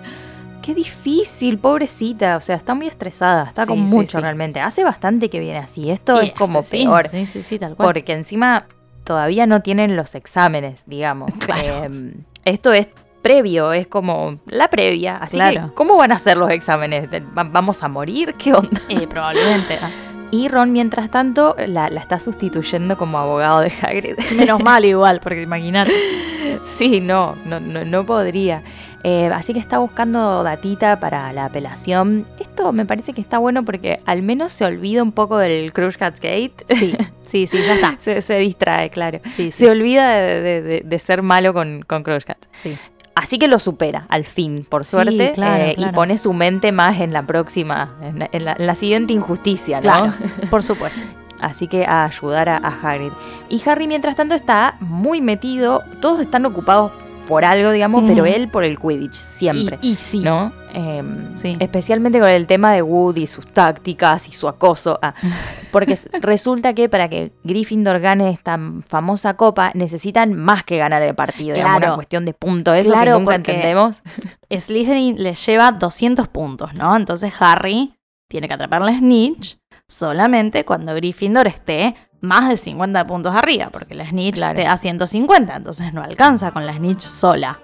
Qué 0.62 0.74
difícil, 0.74 1.58
pobrecita. 1.58 2.36
O 2.36 2.40
sea, 2.40 2.56
está 2.56 2.74
muy 2.74 2.86
estresada, 2.88 3.44
está 3.44 3.62
Sí, 3.64 3.68
con 3.68 3.80
mucho 3.80 4.20
realmente. 4.20 4.60
Hace 4.60 4.82
bastante 4.84 5.30
que 5.30 5.38
viene 5.38 5.58
así. 5.58 5.90
Esto 5.90 6.20
Y 6.22 6.26
es 6.28 6.32
como 6.32 6.62
peor. 6.62 7.08
Sí, 7.08 7.24
sí, 7.26 7.42
sí, 7.42 7.58
tal 7.58 7.76
cual. 7.76 7.86
Porque 7.92 8.12
encima 8.12 8.66
todavía 9.04 9.46
no 9.46 9.62
tienen 9.62 9.94
los 9.96 10.14
exámenes, 10.16 10.82
digamos. 10.86 11.30
Claro. 11.38 11.84
Eh, 11.84 12.14
esto 12.44 12.72
es 12.72 12.88
previo, 13.22 13.72
es 13.72 13.86
como 13.86 14.38
la 14.46 14.68
previa. 14.68 15.16
Así 15.18 15.36
Claro. 15.36 15.68
que, 15.68 15.74
¿cómo 15.74 15.96
van 15.96 16.10
a 16.12 16.18
ser 16.18 16.36
los 16.36 16.50
exámenes? 16.50 17.08
¿Va- 17.12 17.44
¿Vamos 17.44 17.82
a 17.82 17.88
morir? 17.88 18.34
¿Qué 18.38 18.52
onda? 18.52 18.80
Eh, 18.88 19.06
probablemente. 19.08 19.78
Y 20.30 20.48
Ron, 20.48 20.72
mientras 20.72 21.10
tanto, 21.10 21.54
la, 21.66 21.88
la 21.88 22.00
está 22.00 22.18
sustituyendo 22.18 22.96
como 22.98 23.18
abogado 23.18 23.60
de 23.60 23.72
Hagrid. 23.80 24.16
Menos 24.36 24.62
mal 24.62 24.84
igual, 24.84 25.20
porque 25.22 25.42
imagínate. 25.42 25.92
sí, 26.62 27.00
no, 27.00 27.36
no, 27.44 27.60
no, 27.60 27.84
no 27.84 28.04
podría. 28.04 28.62
Eh, 29.04 29.30
así 29.32 29.52
que 29.52 29.60
está 29.60 29.78
buscando 29.78 30.42
datita 30.42 30.98
para 30.98 31.32
la 31.32 31.44
apelación. 31.44 32.26
Esto 32.40 32.72
me 32.72 32.84
parece 32.84 33.12
que 33.12 33.20
está 33.20 33.38
bueno 33.38 33.64
porque 33.64 34.00
al 34.04 34.22
menos 34.22 34.52
se 34.52 34.64
olvida 34.64 35.02
un 35.02 35.12
poco 35.12 35.38
del 35.38 35.72
Crush 35.72 35.94
Cats 35.96 36.18
Gate. 36.20 36.54
Sí, 36.74 36.96
sí, 37.26 37.46
sí, 37.46 37.58
ya 37.64 37.74
está. 37.74 37.96
se, 38.00 38.20
se 38.20 38.38
distrae, 38.38 38.90
claro. 38.90 39.20
Sí, 39.36 39.52
Se 39.52 39.70
olvida 39.70 40.10
de, 40.10 40.40
de- 40.40 40.62
de- 40.62 40.82
de 40.84 40.98
ser 40.98 41.22
malo 41.22 41.54
con, 41.54 41.82
con 41.86 42.02
Crush 42.02 42.24
Cats. 42.24 42.48
sí. 42.52 42.76
Así 43.16 43.38
que 43.38 43.48
lo 43.48 43.58
supera, 43.58 44.04
al 44.10 44.24
fin, 44.26 44.64
por 44.68 44.84
Sí, 44.84 44.90
suerte. 44.92 45.32
claro, 45.34 45.64
eh, 45.64 45.74
claro. 45.74 45.90
Y 45.90 45.94
pone 45.94 46.18
su 46.18 46.32
mente 46.34 46.70
más 46.70 47.00
en 47.00 47.12
la 47.14 47.22
próxima, 47.26 47.94
en 48.02 48.18
la, 48.20 48.28
en 48.30 48.44
la- 48.44 48.52
en 48.58 48.66
la 48.66 48.74
siguiente 48.74 49.12
injusticia, 49.14 49.78
¿no? 49.78 49.82
Claro, 49.82 50.12
por 50.50 50.62
supuesto. 50.62 51.00
Así 51.40 51.66
que 51.66 51.84
a 51.86 52.04
ayudar 52.04 52.48
a, 52.50 52.56
a 52.58 52.68
Hagrid. 52.68 53.12
Y 53.48 53.60
Harry, 53.68 53.86
mientras 53.88 54.16
tanto, 54.16 54.34
está 54.34 54.76
muy 54.80 55.20
metido. 55.20 55.82
Todos 56.00 56.20
están 56.20 56.46
ocupados 56.46 56.92
por 57.26 57.44
algo, 57.44 57.70
digamos, 57.70 58.02
Mm. 58.02 58.06
pero 58.06 58.24
él 58.26 58.48
por 58.48 58.64
el 58.64 58.78
Quidditch, 58.78 59.14
siempre. 59.14 59.78
Y, 59.82 59.92
y 59.92 59.96
sí. 59.96 60.18
¿No? 60.20 60.52
Em, 60.72 61.34
Sí. 61.36 61.56
Especialmente 61.60 62.18
con 62.20 62.28
el 62.28 62.46
tema 62.46 62.72
de 62.72 62.82
Woody, 62.82 63.26
sus 63.26 63.46
tácticas 63.46 64.28
y 64.28 64.32
su 64.32 64.48
acoso. 64.48 64.98
Ah, 65.02 65.14
porque 65.72 65.98
resulta 66.20 66.72
que 66.74 66.88
para 66.88 67.08
que 67.08 67.32
Gryffindor 67.44 68.00
gane 68.00 68.30
esta 68.30 68.58
famosa 68.86 69.34
copa, 69.34 69.70
necesitan 69.74 70.34
más 70.34 70.64
que 70.64 70.78
ganar 70.78 71.02
el 71.02 71.14
partido. 71.14 71.54
digamos, 71.54 71.76
Claro. 71.78 71.86
una 71.92 71.94
cuestión 71.96 72.24
de 72.24 72.32
puntos. 72.34 72.76
Eso 72.76 72.92
Claro, 72.92 73.12
que 73.14 73.18
nunca 73.18 73.34
entendemos. 73.36 74.02
Slytherin 74.50 75.22
le 75.22 75.34
lleva 75.34 75.72
200 75.72 76.28
puntos, 76.28 76.74
¿no? 76.74 76.96
Entonces 76.96 77.32
Harry 77.40 77.94
tiene 78.28 78.48
que 78.48 78.54
atraparle 78.54 78.92
a 78.92 78.98
Snitch 78.98 79.58
solamente 79.88 80.64
cuando 80.64 80.94
Gryffindor 80.94 81.46
esté 81.46 81.94
más 82.20 82.48
de 82.48 82.56
50 82.56 83.06
puntos 83.06 83.34
arriba, 83.34 83.68
porque 83.70 83.94
la 83.94 84.06
Snitch 84.06 84.36
Claro. 84.36 84.56
te 84.58 84.64
da 84.64 84.76
150, 84.76 85.56
entonces 85.56 85.92
no 85.92 86.02
alcanza 86.02 86.50
con 86.50 86.66
la 86.66 86.74
Snitch 86.74 87.00
sola. 87.02 87.58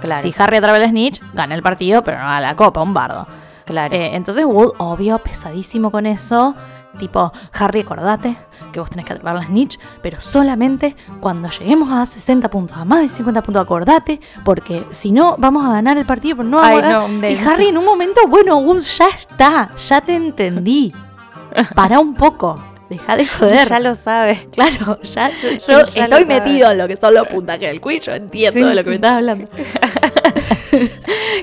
Claro, 0.00 0.20
Si 0.22 0.34
Harry 0.38 0.58
atrapa 0.58 0.78
la 0.78 0.88
Snitch, 0.88 1.20
gana 1.32 1.54
el 1.54 1.62
partido, 1.62 2.04
pero 2.04 2.18
no 2.18 2.24
gana 2.24 2.40
la 2.40 2.56
copa, 2.56 2.82
un 2.82 2.92
bardo. 2.92 3.26
claro. 3.64 3.94
Eh, 3.94 4.14
entonces 4.14 4.44
Wood, 4.44 4.72
obvio, 4.78 5.18
pesadísimo 5.18 5.90
con 5.90 6.04
eso. 6.06 6.54
Tipo, 6.98 7.30
Harry, 7.52 7.80
acordate 7.80 8.36
que 8.72 8.80
vos 8.80 8.88
tenés 8.88 9.04
que 9.04 9.12
atrapar 9.12 9.34
la 9.34 9.42
snitch, 9.46 9.78
pero 10.02 10.18
solamente 10.18 10.96
cuando 11.20 11.48
lleguemos 11.50 11.90
a 11.90 12.06
60 12.06 12.48
puntos, 12.48 12.74
a 12.78 12.86
más 12.86 13.00
de 13.02 13.08
50 13.10 13.42
puntos, 13.42 13.62
acordate, 13.62 14.18
porque 14.46 14.82
si 14.92 15.12
no, 15.12 15.34
vamos 15.38 15.64
a 15.66 15.72
ganar 15.72 15.98
el 15.98 16.06
partido, 16.06 16.36
pero 16.38 16.48
no 16.48 16.56
vamos 16.56 16.70
Ay, 16.72 16.78
a 16.78 16.80
ganar. 16.80 16.98
no, 17.00 17.06
un 17.06 17.24
y. 17.24 17.36
Harry 17.36 17.66
en 17.68 17.76
un 17.76 17.84
momento, 17.84 18.20
bueno, 18.28 18.56
Wood, 18.58 18.80
ya 18.80 19.08
está, 19.08 19.68
ya 19.76 20.00
te 20.00 20.14
entendí. 20.16 20.90
Para 21.74 22.00
un 22.00 22.14
poco, 22.14 22.62
deja 22.88 23.16
de 23.16 23.26
joder. 23.38 23.68
ya 23.68 23.80
lo 23.80 23.94
sabe. 23.94 24.48
Claro, 24.52 25.00
ya, 25.02 25.30
yo, 25.42 25.50
yo 25.50 25.86
Ya 25.86 26.08
lo 26.08 26.16
estoy 26.16 26.24
metido 26.26 26.70
en 26.70 26.78
lo 26.78 26.88
que 26.88 26.96
son 26.96 27.14
los 27.14 27.26
puntajes 27.28 27.68
del 27.68 27.80
quiz, 27.80 28.04
yo 28.04 28.12
entiendo 28.12 28.60
Sí, 28.60 28.64
de 28.66 28.74
lo 28.74 28.84
que 28.84 28.84
sí. 28.84 28.88
me 28.90 28.94
estás 28.96 29.12
hablando. 29.12 29.48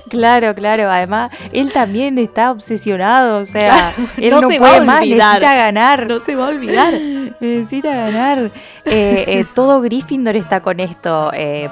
Claro, 0.10 0.54
claro. 0.54 0.92
Además, 0.92 1.32
él 1.52 1.72
también 1.74 2.18
está 2.20 2.52
obsesionado. 2.52 3.40
O 3.40 3.46
sea, 3.46 3.94
él 4.18 4.30
no 4.30 4.42
no, 4.42 4.50
se 4.50 4.60
va 4.60 4.68
puede 4.68 4.78
a 4.78 4.82
más, 4.82 5.00
necesita 5.02 5.54
ganar. 5.56 6.08
No 6.08 6.20
se 6.20 6.36
va 6.36 6.46
a 6.46 6.50
olvidar. 6.50 6.94
Necesita 7.40 7.90
ganar. 7.96 8.52
Eh, 8.86 9.24
eh, 9.28 9.46
todo 9.56 9.82
Gryffindor 9.82 10.36
está 10.36 10.60
con 10.62 10.80
esto. 10.80 11.32
Eh, 11.34 11.68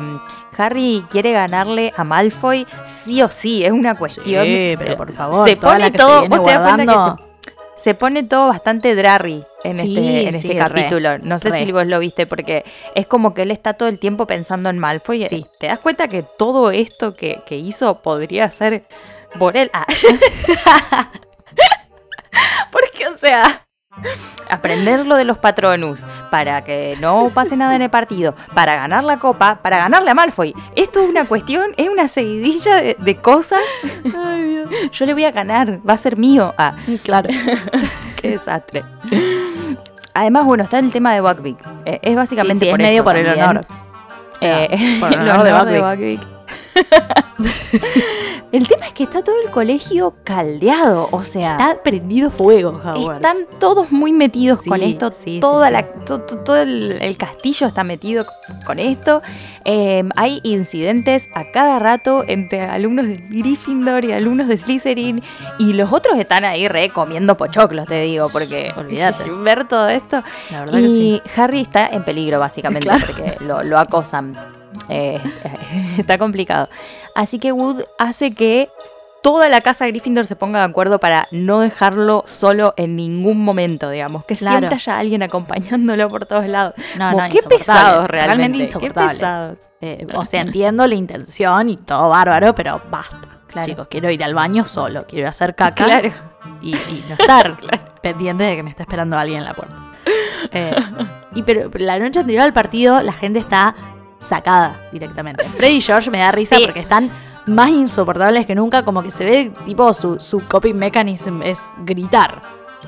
Harry 0.58 1.06
quiere 1.10 1.34
ganarle 1.34 1.92
a 1.96 2.04
Malfoy 2.04 2.66
sí 2.88 3.22
o 3.22 3.30
sí. 3.30 3.64
Es 3.64 3.72
una 3.72 3.96
cuestión. 3.96 4.44
Sí, 4.46 4.76
pero 4.80 4.98
por 4.98 5.12
favor, 5.12 5.48
se 5.48 5.56
toda 5.56 5.74
pone 5.74 5.86
la 5.86 5.92
que 5.92 5.98
se 5.98 6.04
todo. 6.04 6.20
viene 6.22 6.38
vos 6.38 6.46
te 6.46 6.52
das 6.52 6.62
cuenta 6.62 6.86
que 6.86 6.92
se, 7.24 7.31
se 7.82 7.96
pone 7.96 8.22
todo 8.22 8.48
bastante 8.48 8.94
drarry 8.94 9.44
en 9.64 9.76
Sí, 9.76 9.98
este, 9.98 10.24
en 10.26 10.32
sí, 10.34 10.38
este 10.38 10.54
re, 10.54 10.60
capítulo. 10.60 11.18
No 11.18 11.40
sé 11.40 11.50
re. 11.50 11.66
si 11.66 11.72
vos 11.72 11.88
lo 11.88 11.98
viste, 11.98 12.28
porque 12.28 12.64
es 12.94 13.08
como 13.08 13.34
que 13.34 13.42
él 13.42 13.50
está 13.50 13.74
todo 13.74 13.90
el 13.90 13.98
tiempo 13.98 14.28
pensando 14.28 14.70
en 14.70 14.78
Malfoy. 14.78 15.28
Sí. 15.28 15.48
¿Te 15.60 15.66
das 15.66 15.80
cuenta 15.80 16.08
que 16.08 16.22
todo 16.22 16.70
esto 16.70 17.16
que, 17.16 17.40
que 17.48 17.58
hizo 17.58 18.04
podría 18.04 18.52
ser 18.52 18.84
por 19.40 19.58
él? 19.58 19.72
Ah. 19.74 19.88
Porque, 22.72 23.08
o 23.08 23.18
sea, 23.18 23.66
aprender 24.50 25.06
lo 25.06 25.16
de 25.16 25.24
los 25.26 25.38
patronus 25.38 26.04
para 26.30 26.64
que 26.64 26.98
no 27.00 27.30
pase 27.34 27.56
nada 27.58 27.76
en 27.76 27.82
el 27.82 27.90
partido, 27.90 28.36
para 28.54 28.76
ganar 28.76 29.04
la 29.04 29.20
copa, 29.20 29.60
para 29.62 29.78
ganarle 29.78 30.12
a 30.12 30.14
Malfoy. 30.14 30.54
Esto 30.76 31.02
es 31.02 31.10
una 31.10 31.26
cuestión, 31.26 31.72
es 31.78 31.90
una 31.90 32.08
seguidilla 32.08 32.76
de, 32.78 32.96
de 33.00 33.16
cosas. 33.18 33.60
Yo 34.92 35.06
le 35.06 35.14
voy 35.14 35.26
a 35.26 35.32
ganar, 35.32 35.80
va 35.88 35.94
a 35.94 35.98
ser 35.98 36.18
mío. 36.18 36.54
Ah, 36.58 36.76
Claro. 37.04 37.30
qué 38.22 38.30
desastre. 38.32 38.84
Además, 40.14 40.46
bueno, 40.46 40.64
está 40.64 40.80
el 40.80 40.92
tema 40.92 41.14
de 41.14 41.22
Buckbeak. 41.22 41.58
Eh, 41.86 42.00
es 42.02 42.16
básicamente 42.16 42.66
Sí, 42.66 42.66
sí, 42.66 42.70
es 42.70 42.72
por 42.74 42.80
medio 42.80 42.96
eso 42.96 43.04
por 43.04 43.16
el 43.18 43.28
honor. 43.30 43.66
O 44.34 44.38
sea, 44.38 44.66
Eh, 44.66 44.98
por 45.00 45.14
el 45.14 45.20
honor 45.30 45.66
de 45.66 45.80
Buckbeak. 45.80 46.22
el 48.52 48.68
tema 48.68 48.88
es 48.88 48.94
que 48.94 49.04
está 49.04 49.24
todo 49.24 49.36
el 49.44 49.50
colegio 49.52 50.14
caldeado, 50.24 51.08
o 51.12 51.24
sea, 51.24 51.52
Está 51.54 51.82
prendido 51.84 52.30
fuego, 52.32 52.70
Hogwarts. 52.84 53.16
están 53.16 53.38
todos 53.60 53.92
muy 53.92 54.12
metidos 54.12 54.60
Sí, 54.64 54.70
con 54.70 54.82
esto. 54.82 55.12
sí, 55.12 55.40
toda 55.40 55.68
sí. 55.68 55.74
la, 55.74 55.92
to- 56.06 56.22
to- 56.22 56.40
todo 56.40 56.58
el, 56.58 56.94
el 57.02 57.18
castillo 57.18 57.68
está 57.68 57.84
metido 57.84 58.26
con 58.66 58.80
esto. 58.80 59.22
Eh, 59.66 60.04
hay 60.16 60.40
incidentes 60.44 61.28
a 61.34 61.44
cada 61.52 61.78
rato 61.80 62.24
entre 62.28 62.62
alumnos 62.62 63.08
de 63.08 63.16
Gryffindor 63.30 64.06
y 64.06 64.12
alumnos 64.14 64.48
de 64.48 64.58
Slytherin. 64.58 65.22
Y 65.60 65.74
los 65.74 65.92
otros 65.94 66.18
están 66.20 66.46
ahí 66.46 66.68
re 66.68 66.90
comiendo 66.90 67.38
pochoclos, 67.38 67.86
te 67.88 68.02
digo, 68.02 68.28
porque 68.32 68.72
Olvídate. 68.78 69.30
ver 69.44 69.68
todo 69.68 69.88
esto. 69.90 70.24
La 70.50 70.62
verdad 70.62 70.80
y 70.80 70.82
que 70.84 70.90
sí. 70.90 71.22
Harry 71.36 71.62
está 71.62 71.88
en 71.88 72.04
peligro, 72.04 72.40
básicamente, 72.40 72.88
Claro. 72.88 73.06
porque 73.06 73.38
lo, 73.44 73.64
lo 73.64 73.78
acosan. 73.78 74.34
Eh, 74.90 75.20
está 75.98 76.18
complicado. 76.18 76.70
Así 77.16 77.40
que 77.40 77.52
Wood 77.52 77.82
hace 78.00 78.32
que 78.32 78.70
toda 79.22 79.50
la 79.50 79.62
casa 79.62 79.86
Gryffindor 79.88 80.26
se 80.26 80.36
ponga 80.36 80.60
de 80.60 80.66
acuerdo 80.66 81.00
para 81.00 81.28
no 81.32 81.60
dejarlo 81.62 82.24
solo 82.26 82.74
en 82.78 82.96
ningún 82.96 83.44
momento, 83.44 83.90
digamos. 83.90 84.26
Que 84.26 84.36
Claro. 84.36 84.58
siempre 84.60 84.76
haya 84.76 84.98
alguien 85.00 85.24
acompañándolo 85.24 86.08
por 86.10 86.26
todos 86.26 86.48
lados. 86.48 86.74
No, 86.98 87.12
Como, 87.12 87.24
no, 87.24 87.30
qué 87.30 87.40
pesados 87.44 88.06
realmente. 88.08 88.58
Qué 88.58 88.64
insoportables. 88.66 89.14
pesados. 89.16 89.58
Eh, 89.82 90.08
o 90.16 90.26
sea, 90.26 90.42
entiendo 90.42 90.88
la 90.88 90.96
intención 90.96 91.70
y 91.70 91.78
todo 91.78 92.10
bárbaro, 92.10 92.54
pero 92.56 92.82
basta. 92.90 93.20
Claro. 93.48 93.66
Chicos, 93.68 93.88
quiero 93.90 94.10
ir 94.10 94.24
al 94.24 94.34
baño 94.34 94.64
solo, 94.66 95.06
quiero 95.06 95.22
ir 95.24 95.28
a 95.28 95.32
hacer 95.32 95.56
caca 95.56 95.84
Claro. 95.84 96.10
y, 96.62 96.76
y 96.76 97.06
no 97.10 97.16
estar 97.20 97.58
pendiente 98.02 98.44
de 98.46 98.56
que 98.56 98.64
me 98.64 98.70
está 98.70 98.84
esperando 98.84 99.18
alguien 99.18 99.40
en 99.40 99.46
la 99.46 99.54
puerta. 99.54 99.76
Eh, 100.52 100.76
y 101.36 101.44
pero 101.44 101.70
la 101.76 102.00
noche 102.00 102.20
anterior 102.22 102.44
al 102.44 102.54
partido 102.54 103.02
la 103.02 103.14
gente 103.14 103.40
está 103.40 103.76
sacada 104.20 104.80
directamente. 104.92 105.44
Freddy 105.58 105.76
y 105.78 105.82
George 105.82 106.10
me 106.10 106.20
da 106.20 106.32
risa 106.32 106.56
Sí. 106.56 106.64
porque 106.66 106.80
están 106.80 107.12
más 107.48 107.70
insoportables 107.70 108.46
que 108.46 108.56
nunca, 108.56 108.84
como 108.84 109.02
que 109.04 109.12
se 109.12 109.26
ve 109.26 109.52
tipo 109.66 109.94
su, 109.94 110.20
su 110.20 110.40
coping 110.48 110.76
mechanism 110.76 111.42
es 111.42 111.62
gritar. 111.86 112.42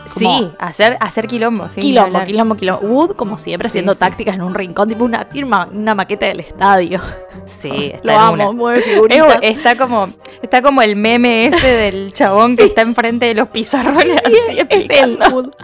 Sí, 0.07 0.49
hacer, 0.59 0.97
hacer 0.99 1.27
quilombo. 1.27 1.69
sí, 1.69 1.79
Quilombo, 1.79 2.07
hablar. 2.07 2.27
quilombo, 2.27 2.55
quilombo. 2.55 2.87
Wood, 2.87 3.11
como 3.15 3.37
siempre, 3.37 3.67
haciendo 3.67 3.93
sí. 3.93 3.99
tácticas 3.99 4.35
en 4.35 4.41
un 4.41 4.53
rincón, 4.53 4.89
tipo 4.89 5.05
una, 5.05 5.29
tiene 5.29 5.47
una, 5.47 5.65
una 5.67 5.95
maqueta 5.95 6.25
del 6.25 6.41
estadio. 6.41 6.99
Sí, 7.45 7.69
está 7.93 8.07
Lo 8.07 8.11
en 8.11 8.17
amo, 8.19 8.33
una. 8.33 8.51
mueve 8.51 8.81
figuritas. 8.81 9.37
Está 9.41 9.77
como, 9.77 10.09
está 10.41 10.61
como 10.61 10.81
el 10.81 10.95
meme 10.95 11.45
ese 11.45 11.67
del 11.67 12.11
chabón 12.13 12.57
que 12.57 12.65
está 12.65 12.81
enfrente 12.81 13.27
de 13.27 13.35
los 13.35 13.47
pizarrones. 13.49 14.17
así 14.25 14.35
es 14.35 14.49
él. 14.49 14.59
explicando. 14.59 15.29
Wood. 15.29 15.49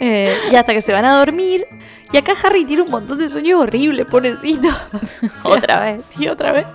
Eh, 0.00 0.36
y 0.52 0.56
hasta 0.56 0.74
que 0.74 0.82
se 0.82 0.92
van 0.92 1.04
a 1.06 1.16
dormir. 1.18 1.64
Y 2.12 2.16
acá 2.16 2.34
Harry 2.44 2.64
tiene 2.64 2.82
un 2.82 2.90
montón 2.90 3.18
de 3.18 3.28
sueños 3.28 3.60
horribles, 3.60 4.06
pobrecito. 4.06 4.68
Otra 5.44 5.80
vez. 5.80 6.04
Sí, 6.04 6.28
otra 6.28 6.52
vez. 6.52 6.66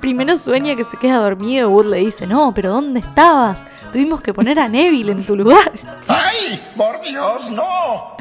Primero 0.00 0.36
sueña 0.36 0.76
que 0.76 0.84
se 0.84 0.96
queda 0.96 1.18
dormido 1.18 1.68
y 1.68 1.72
Wood 1.72 1.86
le 1.86 1.98
dice, 1.98 2.26
no, 2.26 2.52
pero 2.54 2.70
¿dónde 2.70 3.00
estabas? 3.00 3.64
Tuvimos 3.92 4.20
que 4.20 4.34
poner 4.34 4.58
a 4.60 4.68
Neville 4.68 5.12
en 5.12 5.24
tu 5.24 5.36
lugar. 5.36 5.72
¡Ay! 6.08 6.60
¡Por 6.76 7.00
Dios, 7.02 7.50
no! 7.50 8.16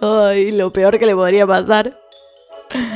Ay, 0.00 0.52
lo 0.52 0.72
peor 0.72 0.98
que 0.98 1.06
le 1.06 1.14
podría 1.14 1.46
pasar. 1.46 1.98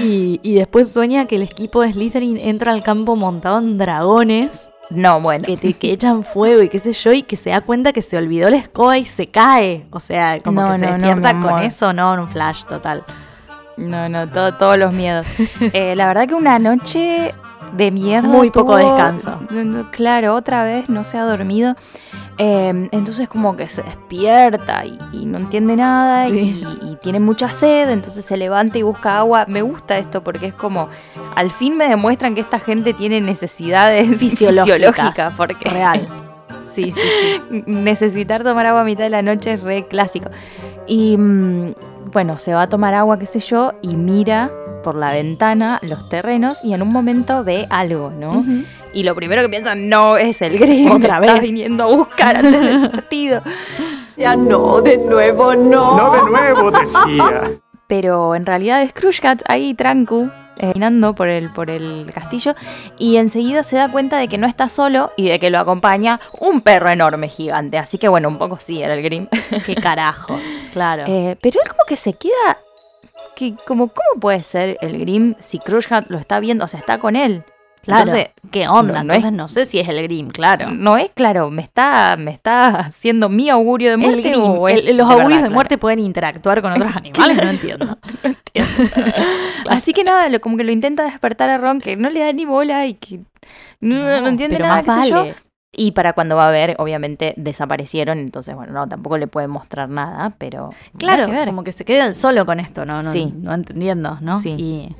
Y, 0.00 0.40
y 0.42 0.54
después 0.54 0.92
sueña 0.92 1.26
que 1.26 1.36
el 1.36 1.42
equipo 1.42 1.82
de 1.82 1.92
Slytherin 1.92 2.36
entra 2.36 2.72
al 2.72 2.82
campo 2.82 3.14
montado 3.14 3.58
en 3.58 3.78
dragones 3.78 4.69
No, 4.90 5.20
bueno. 5.20 5.44
que, 5.46 5.56
te, 5.56 5.72
que 5.74 5.92
echan 5.92 6.24
fuego 6.24 6.62
y 6.62 6.68
qué 6.68 6.78
sé 6.78 6.92
yo, 6.92 7.12
y 7.12 7.22
que 7.22 7.36
se 7.36 7.50
da 7.50 7.60
cuenta 7.60 7.92
que 7.92 8.02
se 8.02 8.16
olvidó 8.18 8.50
la 8.50 8.56
escoba 8.56 8.98
y 8.98 9.04
se 9.04 9.28
cae. 9.30 9.86
O 9.90 10.00
sea, 10.00 10.40
como 10.40 10.60
No, 10.62 10.68
que 10.68 10.74
se 10.74 10.80
no, 10.80 10.92
despierta 10.92 11.32
con 11.40 11.48
amor. 11.50 11.62
eso, 11.62 11.92
no, 11.92 12.12
en 12.14 12.20
un 12.20 12.28
flash 12.28 12.64
total. 12.64 13.04
No, 13.76 14.08
no, 14.08 14.28
todo- 14.28 14.54
todos 14.56 14.76
los 14.78 14.92
miedos. 14.92 15.26
Eh, 15.72 15.94
la 15.96 16.06
verdad 16.08 16.26
que 16.26 16.34
una 16.34 16.58
noche 16.58 17.34
de 17.72 17.90
mierda. 17.90 18.28
Muy 18.28 18.50
poco 18.50 18.76
tuvo- 18.78 18.94
descanso. 18.94 19.38
Claro, 19.90 20.34
otra 20.34 20.64
vez 20.64 20.88
no 20.88 21.04
se 21.04 21.18
ha 21.18 21.24
dormido. 21.24 21.76
Eh, 22.38 22.88
entonces 22.92 23.28
como 23.28 23.54
que 23.54 23.68
se 23.68 23.82
despierta 23.82 24.86
y, 24.86 24.98
y 25.12 25.26
no 25.26 25.36
entiende 25.38 25.76
nada 25.76 26.26
y- 26.28 26.32
Sí. 26.32 26.64
y, 26.92 26.96
tiene 26.96 27.20
mucha 27.20 27.52
sed, 27.52 27.90
entonces 27.90 28.24
se 28.24 28.36
levanta 28.36 28.78
y 28.78 28.82
busca 28.82 29.18
agua. 29.18 29.44
Me 29.46 29.60
gusta 29.62 29.98
esto 29.98 30.22
porque 30.22 30.46
es 30.46 30.54
como, 30.54 30.88
al 31.36 31.50
fin 31.50 31.76
me 31.76 31.86
demuestran 31.88 32.34
que 32.34 32.40
esta 32.40 32.58
gente 32.58 32.94
tiene 32.94 33.20
necesidades 33.20 34.08
Fisiológicas. 34.18 34.64
fisiológicas, 34.78 35.32
porque 35.36 35.68
Real. 35.68 36.06
Sí, 36.70 36.92
sí, 36.92 37.00
sí. 37.50 37.64
necesitar 37.66 38.44
tomar 38.44 38.64
agua 38.64 38.82
a 38.82 38.84
mitad 38.84 39.02
de 39.02 39.10
la 39.10 39.22
noche 39.22 39.54
es 39.54 39.60
re 39.62 39.84
clásico. 39.88 40.30
Y 40.86 41.16
mm, 41.18 41.72
bueno, 42.12 42.38
se 42.38 42.54
va 42.54 42.62
a 42.62 42.68
tomar 42.68 42.94
agua, 42.94 43.18
qué 43.18 43.26
sé 43.26 43.40
yo, 43.40 43.74
y 43.82 43.96
mira 43.96 44.50
por 44.82 44.94
la 44.94 45.12
ventana 45.12 45.78
los 45.82 46.08
terrenos 46.08 46.64
y 46.64 46.74
en 46.74 46.82
un 46.82 46.88
momento 46.88 47.44
ve 47.44 47.66
algo, 47.70 48.10
¿no? 48.10 48.44
Y 48.92 49.02
lo 49.04 49.14
primero 49.14 49.42
que 49.42 49.48
piensa, 49.48 49.74
no, 49.74 50.16
es 50.16 50.42
el 50.42 50.58
Green. 50.58 50.88
Otra 50.90 51.20
vez. 51.20 51.40
viniendo 51.40 51.84
a 51.84 51.86
buscar 51.86 52.36
antes 52.36 52.60
del 52.60 52.90
partido. 52.90 53.42
Ya 54.16 54.36
no, 54.36 54.80
de 54.80 54.98
nuevo 54.98 55.54
no. 55.54 55.96
No 55.96 56.10
de 56.12 56.30
nuevo, 56.30 56.70
decía. 56.70 57.50
Pero 57.86 58.34
en 58.34 58.46
realidad 58.46 58.82
es 58.82 58.92
Crushcat 58.92 59.42
ahí 59.48 59.74
trancu, 59.74 60.22
eh, 60.24 60.30
caminando 60.60 61.14
por 61.14 61.28
el, 61.28 61.50
por 61.52 61.70
el 61.70 62.10
castillo, 62.14 62.54
y 62.98 63.16
enseguida 63.16 63.62
se 63.64 63.76
da 63.76 63.88
cuenta 63.90 64.18
de 64.18 64.28
que 64.28 64.38
no 64.38 64.46
está 64.46 64.68
solo 64.68 65.12
y 65.16 65.28
de 65.28 65.38
que 65.38 65.50
lo 65.50 65.58
acompaña 65.58 66.20
un 66.38 66.60
perro 66.60 66.90
enorme 66.90 67.28
gigante. 67.28 67.78
Así 67.78 67.98
que 67.98 68.08
bueno, 68.08 68.28
un 68.28 68.38
poco 68.38 68.58
sí 68.60 68.82
era 68.82 68.94
el 68.94 69.02
Grim. 69.02 69.26
Qué 69.66 69.74
carajos. 69.74 70.40
Claro. 70.72 71.04
Eh, 71.06 71.36
pero 71.40 71.60
él 71.64 71.68
como 71.70 71.84
que 71.86 71.96
se 71.96 72.12
queda. 72.14 72.58
Que 73.36 73.54
como, 73.66 73.88
¿Cómo 73.88 74.20
puede 74.20 74.42
ser 74.42 74.76
el 74.80 74.98
Grim 74.98 75.34
si 75.40 75.58
Crushcat 75.58 76.08
lo 76.10 76.18
está 76.18 76.40
viendo? 76.40 76.64
O 76.64 76.68
sea, 76.68 76.78
está 76.80 76.98
con 76.98 77.16
él. 77.16 77.42
claro. 77.82 78.02
Entonces, 78.02 78.28
¿qué 78.50 78.68
onda? 78.68 78.98
no- 78.98 79.04
no 79.04 79.12
es- 79.14 79.18
Entonces 79.24 79.32
no 79.32 79.48
sé 79.48 79.64
si 79.64 79.78
es 79.78 79.88
el 79.88 80.02
Grim, 80.02 80.28
claro. 80.28 80.70
no 80.70 80.98
es 80.98 81.10
claro, 81.14 81.50
me 81.50 81.62
está, 81.62 82.16
me 82.18 82.30
está 82.32 82.68
haciendo 82.80 83.28
mi 83.30 83.48
augurio 83.48 83.88
de 83.88 83.94
El 83.94 84.00
muerte. 84.00 84.34
O 84.36 84.68
el- 84.68 84.96
los 84.96 85.06
augurios 85.08 85.16
verdad, 85.28 85.36
de 85.36 85.38
claro? 85.40 85.54
muerte 85.54 85.78
pueden 85.78 86.00
interactuar 86.00 86.60
con 86.60 86.72
otros 86.72 86.94
animales, 86.96 87.36
no 87.36 87.50
entiendo. 87.50 87.98
Así 89.76 89.92
que 89.92 90.04
nada, 90.04 90.28
lo- 90.28 90.40
como 90.40 90.56
que 90.56 90.64
lo 90.64 90.72
intenta 90.72 91.04
despertar 91.04 91.50
a 91.50 91.58
Ron, 91.58 91.80
que 91.80 91.96
no 91.96 92.10
le 92.10 92.20
da 92.20 92.32
ni 92.32 92.44
bola 92.44 92.86
y 92.86 92.94
que 92.94 93.20
no, 93.80 93.96
no 94.20 94.28
entiende 94.28 94.56
pero 94.56 94.68
nada, 94.68 94.82
más 94.82 94.98
qué 94.98 95.04
sé 95.04 95.10
yo. 95.10 95.16
vale. 95.16 95.34
Y 95.72 95.92
para 95.92 96.12
cuando 96.14 96.34
va 96.34 96.48
a 96.48 96.50
ver, 96.50 96.74
obviamente 96.78 97.32
desaparecieron, 97.36 98.18
entonces 98.18 98.56
bueno, 98.56 98.72
no, 98.72 98.88
tampoco 98.88 99.16
le 99.18 99.28
puede 99.28 99.46
mostrar 99.46 99.88
nada, 99.88 100.32
pero 100.36 100.70
Claro, 100.98 101.26
que 101.26 101.32
ver. 101.32 101.46
como 101.46 101.62
que 101.62 101.70
se 101.70 101.84
queda 101.84 102.06
él 102.06 102.16
solo 102.16 102.44
con 102.44 102.58
esto, 102.58 102.84
¿no? 102.84 103.02
no 103.04 103.12
Sí. 103.12 103.32
No 103.36 103.54
entendiendo, 103.54 104.18
¿no? 104.20 104.40
Sí. 104.40 104.50
Y, 104.58 104.96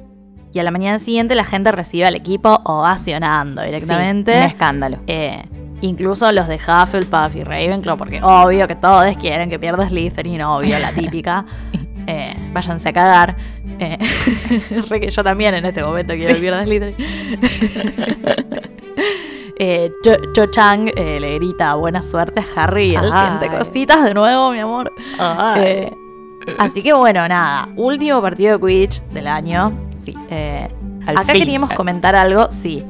y 0.53 0.59
a 0.61 0.63
la 0.63 0.71
mañana 0.71 1.01
siguiente 1.01 1.35
la 1.35 1.45
gente 1.45 1.73
recibe 1.73 2.07
al 2.07 2.15
equipo 2.15 2.61
ovacionando 2.65 3.63
Sí, 3.63 3.67
directamente. 3.67 4.37
un 4.37 4.43
escándalo. 4.45 4.99
Eh, 5.09 5.43
incluso 5.81 6.31
los 6.31 6.47
de 6.47 6.57
Hufflepuff 6.57 7.35
y 7.35 7.43
Ravenclaw, 7.43 7.97
porque 7.97 8.21
obvio 8.23 8.69
que 8.69 8.77
todos 8.77 9.05
quieren 9.19 9.51
que 9.51 9.59
pierda 9.59 9.89
Slytherin, 9.89 10.43
obvio, 10.43 10.79
la 10.79 10.93
típica. 10.95 11.45
Eh, 12.07 12.37
váyanse 12.53 12.89
a 12.89 12.93
cagar. 12.93 13.37
Eh, 13.81 13.99
re 14.89 15.01
que 15.01 15.11
yo 15.11 15.25
también 15.25 15.55
en 15.55 15.65
este 15.65 15.83
momento 15.83 16.13
quiero 16.13 16.35
que 16.35 16.41
pierda 16.41 16.65
Slytherin. 16.65 16.97
Eh, 19.63 19.93
Cho, 20.03 20.17
Cho 20.33 20.47
Chang 20.47 20.91
eh, 20.97 21.21
le 21.21 21.35
grita 21.35 21.75
buena 21.75 22.01
suerte 22.01 22.41
a 22.41 22.45
Harry 22.57 22.93
y 22.93 22.97
él 22.97 23.11
Ay. 23.13 23.27
siente 23.27 23.55
cositas 23.55 24.03
de 24.03 24.15
nuevo, 24.15 24.53
mi 24.53 24.59
amor. 24.59 24.91
Eh, 25.59 25.93
así 26.59 26.83
que 26.83 26.95
bueno, 26.95 27.29
nada. 27.29 27.69
Último 27.77 28.23
partido 28.23 28.57
de 28.57 28.67
Quidditch 28.67 29.03
del 29.13 29.27
año. 29.27 29.71
Sí. 30.03 30.17
Acá 31.07 31.33
fin. 31.33 31.41
queríamos 31.41 31.75
comentar 31.75 32.17
algo, 32.17 32.51
sí. 32.51 32.83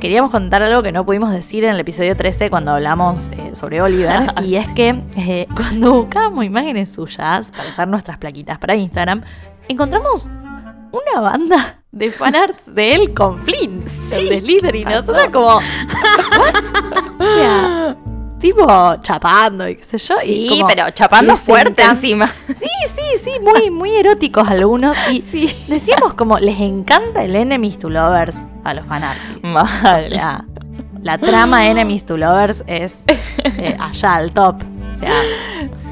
Queríamos 0.00 0.32
contar 0.32 0.60
algo 0.64 0.82
que 0.82 0.90
no 0.90 1.04
pudimos 1.04 1.30
decir 1.30 1.62
en 1.62 1.74
el 1.74 1.78
episodio 1.78 2.16
13 2.16 2.50
cuando 2.50 2.72
hablamos 2.72 3.30
sobre 3.52 3.80
Oliver. 3.80 4.34
y 4.44 4.56
es 4.56 4.66
que 4.72 5.46
cuando 5.54 6.02
buscábamos 6.02 6.44
imágenes 6.44 6.90
suyas 6.90 7.52
para 7.52 7.68
hacer 7.68 7.86
nuestras 7.86 8.18
plaquitas 8.18 8.58
para 8.58 8.74
Instagram, 8.74 9.22
encontramos 9.68 10.28
una 10.92 11.20
banda 11.20 11.82
de 11.92 12.10
fanarts 12.10 12.74
de 12.74 12.94
él 12.94 13.14
con 13.14 13.42
Flynn, 13.42 13.84
el 14.12 14.28
de 14.28 14.40
Slytherin. 14.40 14.88
Y 14.88 14.92
nosotros 14.92 15.28
como, 15.32 15.56
¿what? 16.38 16.64
O 17.18 17.34
sea, 17.36 17.96
tipo 18.40 18.96
chapando 19.00 19.68
y 19.68 19.76
qué 19.76 19.82
sé 19.82 19.98
yo. 19.98 20.14
y 20.24 20.26
Sí, 20.26 20.48
como 20.50 20.68
pero 20.68 20.90
chapando 20.90 21.36
fuerte 21.36 21.82
encima. 21.82 22.28
Sí, 22.46 22.68
sí, 22.86 23.02
sí, 23.22 23.30
muy, 23.42 23.70
muy 23.70 23.96
eróticos 23.96 24.48
algunos. 24.48 24.96
Y 25.10 25.20
decíamos 25.68 26.14
como, 26.14 26.38
les 26.38 26.60
encanta 26.60 27.22
el 27.22 27.36
Enemies 27.36 27.78
to 27.78 27.90
Lovers 27.90 28.44
a 28.64 28.74
los 28.74 28.86
fanarts. 28.86 29.22
O 29.42 30.00
sea, 30.00 30.44
la 31.02 31.18
trama 31.18 31.68
Enemies 31.68 32.04
to 32.06 32.16
Lovers 32.16 32.64
es 32.66 33.04
eh, 33.44 33.76
allá 33.78 34.14
al 34.14 34.32
top. 34.32 34.62
Sea, 34.98 35.22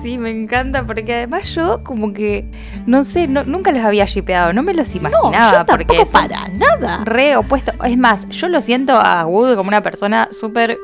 Sí, 0.03 0.19
me 0.19 0.31
encanta 0.31 0.85
porque 0.87 1.15
además 1.15 1.55
yo 1.55 1.83
como 1.85 2.13
que, 2.13 2.49
no 2.87 3.05
sé, 3.05 3.27
no- 3.29 3.45
nunca 3.45 3.73
los 3.73 3.83
había 3.85 4.05
shipeado, 4.05 4.53
no 4.53 4.63
me 4.63 4.75
los 4.75 4.95
no, 4.95 5.01
imaginaba 5.09 5.61
yo 5.61 5.67
porque 5.67 6.03
para 6.13 6.49
nada. 6.49 7.03
re 7.05 7.37
opuestos. 7.37 7.75
Es 7.85 7.97
más, 7.99 8.29
yo 8.29 8.49
lo 8.49 8.61
siento 8.61 8.95
a 8.95 9.27
Wood 9.27 9.57
como 9.57 9.69
una 9.69 9.83
persona 9.83 10.29
súper 10.31 10.79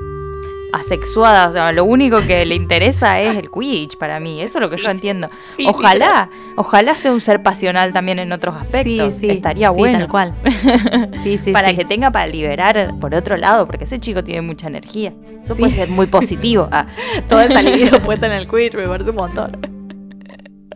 asexuada, 0.73 1.49
o 1.49 1.53
sea, 1.53 1.73
lo 1.73 1.85
único 1.85 2.21
que 2.27 2.45
le 2.47 2.55
interesa 2.55 3.21
es 3.21 3.37
el 3.37 3.51
Quidditch 3.51 3.97
para 3.99 4.19
mí, 4.21 4.41
eso 4.41 4.59
es 4.59 4.63
lo 4.63 4.71
que 4.75 4.83
yo 4.83 4.89
entiendo. 4.91 5.29
sí, 5.57 5.67
ojalá, 5.69 6.29
ojalá 6.57 6.95
sea 6.97 7.13
un 7.13 7.21
ser 7.21 7.43
pasional 7.43 7.93
también 7.93 8.19
en 8.19 8.33
otros 8.33 8.55
aspectos, 8.57 9.23
estaría 9.23 9.71
sí, 9.71 9.77
bueno. 9.79 9.99
tal 10.01 10.09
cual. 10.09 10.33
Sí, 11.23 11.39
sí, 11.39 11.53
para 11.53 11.75
que 11.75 11.85
tenga 11.85 12.11
para 12.11 12.27
liberar 12.27 12.93
por 13.01 13.15
otro 13.15 13.37
lado, 13.37 13.67
porque 13.67 13.85
ese 13.85 13.99
chico 14.01 14.25
tiene 14.25 14.41
mucha 14.43 14.67
energía. 14.67 15.13
Eso 15.45 15.55
puede 15.57 15.73
ser 15.73 15.89
muy 15.89 16.07
positivo. 16.07 16.69
Ah, 16.73 16.87
toda 17.29 17.45
esa 17.45 17.61
libido 17.63 18.01
puesta 18.01 18.27
en 18.27 18.33
el 18.33 18.49
Quidditch 18.49 18.75
me 18.75 18.87
parece 18.89 19.11
un 19.11 19.17
montón. 19.17 19.83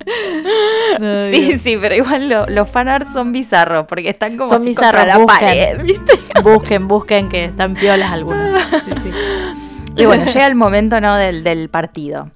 sí, 1.31 1.59
sí, 1.59 1.77
pero 1.81 1.95
igual 1.97 2.29
lo- 2.29 2.47
los 2.47 2.69
fanarts 2.71 3.13
son 3.13 3.33
bizarros, 3.33 3.87
porque 3.89 4.11
están 4.11 4.37
como 4.37 4.51
Son 4.51 4.61
así 4.61 4.69
bizarros, 4.69 5.01
contra 5.01 5.19
la 5.19 5.25
busquen. 5.25 5.49
pared, 5.49 5.83
¿viste? 5.83 6.13
Busquen, 6.43 6.87
busquen 6.89 7.29
que 7.29 7.47
están 7.47 7.75
piolas 7.75 8.13
algunos. 8.13 8.63
Sí, 8.85 8.93
sí. 9.03 9.11
Y 9.97 10.07
bueno, 10.07 10.25
llega 10.33 10.47
el 10.47 10.55
momento, 10.55 11.01
¿no? 11.01 11.15
Del, 11.17 11.43
del 11.45 11.69
partido. 11.69 12.31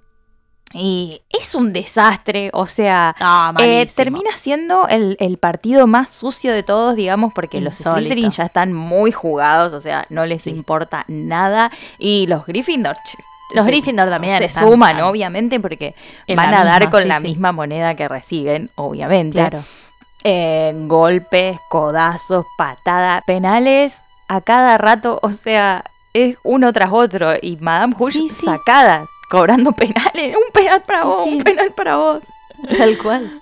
Y 0.72 1.22
es 1.28 1.56
un 1.56 1.72
desastre, 1.72 2.50
o 2.52 2.66
sea, 2.68 3.16
Ah, 3.18 3.52
eh, 3.58 3.88
termina 3.94 4.36
siendo 4.36 4.86
el, 4.86 5.16
el 5.18 5.36
partido 5.36 5.88
más 5.88 6.10
sucio 6.12 6.52
de 6.52 6.62
todos, 6.62 6.94
digamos, 6.94 7.32
porque 7.34 7.60
los. 7.60 7.74
Slytherin 7.74 8.30
ya 8.30 8.44
están 8.44 8.72
muy 8.72 9.10
jugados, 9.10 9.72
o 9.72 9.80
sea, 9.80 10.06
no 10.10 10.26
les 10.26 10.46
importa 10.46 11.04
nada. 11.08 11.72
Y 11.98 12.28
los 12.28 12.46
Gryffindor, 12.46 12.94
Los 13.52 13.64
te- 13.66 13.70
Gryffindor 13.72 14.08
también 14.10 14.38
se 14.38 14.44
están- 14.44 14.68
suman, 14.68 14.90
están 14.90 15.06
obviamente, 15.08 15.58
porque 15.58 15.96
van 16.36 16.54
a 16.54 16.62
dar 16.64 16.82
misma, 16.82 16.90
con 16.92 17.02
sí, 17.02 17.08
la 17.08 17.18
sí. 17.18 17.26
misma 17.26 17.50
moneda 17.50 17.96
que 17.96 18.06
reciben, 18.06 18.70
obviamente. 18.76 19.38
Claro. 19.38 19.64
Eh, 20.22 20.72
golpes, 20.86 21.58
codazos, 21.68 22.46
patadas, 22.56 23.22
penales 23.26 24.02
a 24.28 24.40
cada 24.40 24.78
rato, 24.78 25.18
o 25.22 25.30
sea, 25.30 25.82
es 26.12 26.36
uno 26.42 26.72
tras 26.72 26.90
otro. 26.92 27.32
Y 27.40 27.56
Madame 27.60 27.94
Hush 27.98 28.12
Sí, 28.14 28.28
sí. 28.28 28.46
sacada, 28.46 29.06
cobrando 29.30 29.72
penales. 29.72 30.36
Un 30.46 30.52
penal 30.52 30.82
para 30.86 31.00
Sí, 31.02 31.06
vos, 31.06 31.24
sí. 31.24 31.30
un 31.36 31.38
penal 31.42 31.72
para 31.72 31.96
vos. 31.96 32.22
Tal 32.76 32.98
cual. 32.98 33.40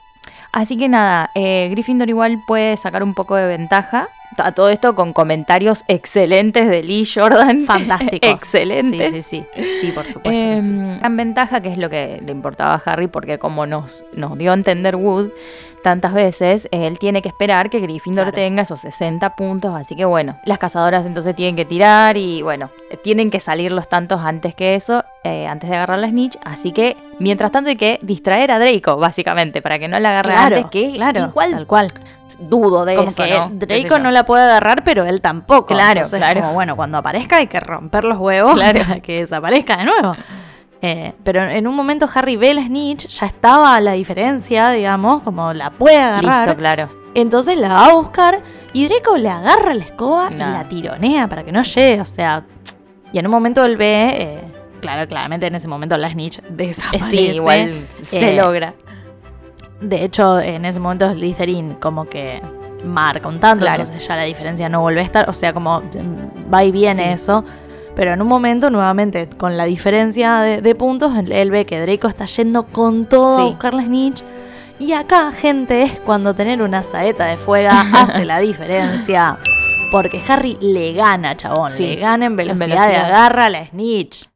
Así 0.53 0.77
que 0.79 0.89
nada, 0.89 1.31
eh, 1.35 1.69
Gryffindor 1.71 2.09
igual 2.09 2.43
puede 2.47 2.77
sacar 2.77 3.03
un 3.03 3.15
poco 3.15 3.35
de 3.37 3.47
ventaja. 3.47 4.09
A 4.37 4.53
todo 4.53 4.69
esto 4.69 4.95
con 4.95 5.13
comentarios 5.13 5.83
excelentes 5.89 6.69
de 6.69 6.83
Lee 6.85 7.05
Jordan. 7.13 7.59
Fantásticos. 7.67 8.31
excelentes. 8.31 9.11
Sí, 9.13 9.23
sí, 9.23 9.45
sí. 9.57 9.71
Sí, 9.81 9.91
por 9.93 10.07
supuesto. 10.07 10.31
sí. 10.31 10.37
Eh, 10.69 10.99
Gran 11.01 11.17
ventaja, 11.17 11.61
que 11.61 11.71
es 11.73 11.79
lo 11.79 11.91
que 11.91 12.21
le 12.25 12.31
importaba 12.33 12.75
a 12.75 12.83
Harry, 12.85 13.09
porque 13.09 13.39
como 13.39 13.67
nos, 13.67 14.05
nos 14.13 14.39
dio 14.39 14.53
a 14.53 14.55
entender 14.55 14.95
Wood 14.97 15.31
tantas 15.83 16.13
veces, 16.15 16.69
él 16.73 16.99
tiene 16.99 17.23
que 17.23 17.29
esperar 17.29 17.71
que 17.71 17.81
Gryffindor 17.81 18.25
Claro. 18.27 18.35
tenga 18.35 18.63
esos 18.63 18.81
60 18.81 19.37
puntos. 19.37 19.75
Así 19.75 19.97
que 19.97 20.05
bueno, 20.05 20.39
las 20.45 20.59
cazadoras 20.59 21.07
entonces 21.07 21.35
tienen 21.37 21.57
que 21.57 21.65
tirar 21.65 22.17
y 22.17 22.43
bueno, 22.43 22.71
tienen 23.03 23.31
que 23.31 23.41
salir 23.41 23.73
los 23.73 23.89
tantos 23.89 24.21
antes 24.23 24.55
que 24.55 24.75
eso, 24.75 25.05
eh, 25.25 25.47
antes 25.47 25.69
de 25.71 25.77
agarrar 25.77 25.99
la 25.99 26.09
snitch. 26.09 26.37
Así 26.45 26.73
que 26.73 26.97
mientras 27.19 27.51
tanto 27.51 27.71
hay 27.71 27.77
que 27.77 27.99
distraer 28.03 28.51
a 28.51 28.59
Draco, 28.59 28.97
básicamente, 28.97 29.63
para 29.63 29.79
que 29.79 29.89
no 29.89 29.99
la 29.99 30.11
agarre 30.11 30.33
Claro, 30.33 30.57
antes. 30.57 30.71
Que 30.71 30.93
claro, 30.95 31.27
igual 31.27 31.51
tal 31.53 31.67
cual. 31.67 31.89
dudo 32.41 32.85
de 32.85 32.95
Como 32.97 33.09
eso, 33.09 33.25
que 33.25 33.31
¿no? 33.31 33.49
Draco 33.53 33.99
no 33.99 34.11
la 34.11 34.25
puede 34.25 34.43
agarrar, 34.45 34.85
pero 34.85 35.05
él 35.05 35.21
tampoco. 35.21 35.67
Claro, 35.69 36.01
Entonces, 36.01 36.19
claro. 36.19 36.41
Como, 36.43 36.53
bueno, 36.55 36.77
cuando 36.77 36.99
aparezca 36.99 37.37
hay 37.37 37.47
que 37.47 37.59
romper 37.61 38.05
los 38.05 38.19
huevos 38.19 38.55
Claro. 38.55 38.81
para 38.81 39.01
que 39.01 39.21
desaparezca 39.21 39.77
de 39.79 39.85
nuevo. 39.85 40.15
Eh, 40.81 41.13
pero 41.25 41.43
en 41.45 41.67
un 41.67 41.75
momento 41.75 42.09
Harry 42.15 42.37
ve 42.37 42.55
la 42.55 42.63
snitch, 42.65 43.09
ya 43.09 43.27
estaba 43.27 43.81
la 43.81 43.93
diferencia, 43.93 44.71
digamos, 44.71 45.23
como 45.23 45.53
la 45.53 45.71
puede 45.71 45.99
agarrar. 45.99 46.47
Listo, 46.47 46.57
claro. 46.59 46.89
Entonces 47.15 47.59
la 47.59 47.69
va 47.71 47.87
a 47.87 47.95
buscar 47.95 48.41
y 48.73 48.87
Draco 48.87 49.17
le 49.17 49.29
agarra 49.29 49.75
la 49.75 49.85
escoba 49.85 50.29
y 50.31 50.37
la 50.37 50.69
tironea 50.69 51.27
para 51.29 51.43
que 51.45 51.51
no 51.51 51.63
llegue. 51.63 52.01
O 52.01 52.05
sea, 52.05 52.45
y 53.13 53.19
en 53.19 53.27
un 53.27 53.33
momento 53.33 53.65
él 53.65 53.77
ve, 53.77 54.11
eh, 54.17 54.41
claro, 54.81 55.09
claramente 55.09 55.47
en 55.49 55.57
ese 55.57 55.67
momento 55.67 55.97
la 55.97 56.11
snitch 56.11 56.41
desaparece. 56.49 57.09
Sí, 57.11 57.19
igual 57.35 57.87
se 57.89 58.31
Eh, 58.35 58.37
logra. 58.37 58.75
De 59.81 60.05
hecho, 60.05 60.39
en 60.41 60.65
ese 60.65 60.79
momento 60.81 61.11
Slytherin 61.13 61.75
como 61.75 62.05
que 62.09 62.41
marca 62.85 63.27
un 63.29 63.41
tanto, 63.41 63.65
Claro. 63.65 63.83
entonces 63.83 64.07
ya 64.07 64.15
la 64.17 64.25
diferencia 64.25 64.69
no 64.69 64.81
vuelve 64.81 65.01
a 65.01 65.05
estar. 65.05 65.29
O 65.29 65.33
sea, 65.33 65.53
como 65.53 65.81
mm, 65.81 66.53
va 66.53 66.63
y 66.63 66.71
viene 66.71 67.03
Sí. 67.05 67.11
eso. 67.15 67.45
Pero 67.99 68.13
en 68.13 68.23
un 68.23 68.29
momento, 68.29 68.71
nuevamente, 68.71 69.29
con 69.29 69.57
la 69.57 69.65
diferencia 69.65 70.39
de, 70.39 70.63
de 70.63 70.75
puntos, 70.77 71.11
él, 71.29 71.51
ve 71.51 71.67
que 71.67 71.81
Draco 71.81 72.07
está 72.07 72.27
yendo 72.27 72.67
con 72.67 73.07
todo 73.07 73.35
a 73.35 73.37
Sí. 73.39 73.43
buscar 73.49 73.75
la 73.75 73.83
snitch. 73.83 74.23
Y 74.79 74.93
acá, 74.93 75.33
gente, 75.33 75.83
es 75.83 75.99
cuando 75.99 76.33
tener 76.33 76.63
una 76.63 76.85
saeta 76.85 77.27
de 77.27 77.37
fuego 77.37 77.71
hace 77.93 78.25
la 78.25 78.39
diferencia. 78.39 79.39
Porque 79.91 80.23
Harry 80.29 80.57
le 80.61 80.93
gana, 80.93 81.37
chabón. 81.37 81.73
Sí, 81.73 81.87
Le 81.89 81.97
gana 81.97 82.27
en 82.27 82.37
velocidad, 82.37 82.67
de 82.69 82.73
velocidad. 82.77 83.05
agarra 83.07 83.47
a 83.47 83.51
la 83.51 83.67
snitch. 83.67 84.29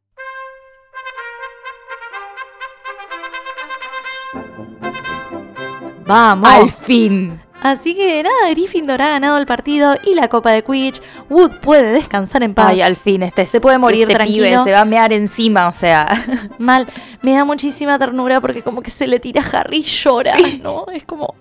Vamos. 6.05 6.49
Al 6.49 6.69
fin. 6.69 7.39
Así 7.63 7.95
que 7.95 8.21
nada, 8.21 8.49
Gryffindor 8.51 9.01
ha 9.01 9.09
ganado 9.09 9.37
el 9.37 9.45
partido 9.45 9.95
y 10.03 10.13
la 10.15 10.27
copa 10.27 10.51
de 10.51 10.63
Quidditch. 10.63 11.01
Wood 11.29 11.51
puede 11.61 11.93
descansar 11.93 12.43
en 12.43 12.53
paz. 12.53 12.67
Ay, 12.69 12.81
al 12.81 12.95
fin, 12.97 13.23
este 13.23 13.45
Se 13.45 13.61
puede 13.61 13.77
morir 13.77 14.01
este 14.03 14.15
tranquilo. 14.15 14.45
pibe 14.45 14.63
se 14.65 14.71
va 14.73 14.81
a 14.81 14.85
mear 14.85 15.13
encima, 15.13 15.67
o 15.69 15.71
sea. 15.71 16.07
Mal. 16.57 16.85
Me 17.21 17.33
da 17.33 17.45
muchísima 17.45 17.97
ternura 17.97 18.41
porque 18.41 18.61
como 18.61 18.81
que 18.81 18.91
se 18.91 19.07
le 19.07 19.19
tira 19.19 19.41
a 19.41 19.59
Harry 19.59 19.77
y 19.77 19.81
llora, 19.83 20.35
¿no? 20.61 20.85
Es 20.93 21.05
como 21.05 21.35